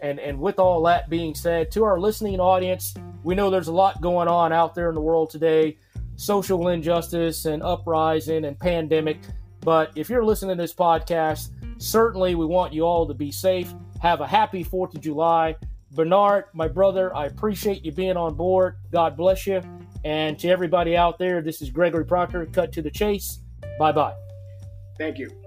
[0.00, 3.72] and and with all that being said, to our listening audience, we know there's a
[3.72, 5.76] lot going on out there in the world today,
[6.16, 9.18] social injustice and uprising and pandemic.
[9.60, 13.74] But if you're listening to this podcast, certainly we want you all to be safe.
[14.00, 15.56] Have a happy Fourth of July.
[15.92, 18.76] Bernard, my brother, I appreciate you being on board.
[18.90, 19.60] God bless you.
[20.04, 22.46] And to everybody out there, this is Gregory Proctor.
[22.46, 23.40] Cut to the chase.
[23.78, 24.14] Bye bye.
[24.98, 25.39] Thank you.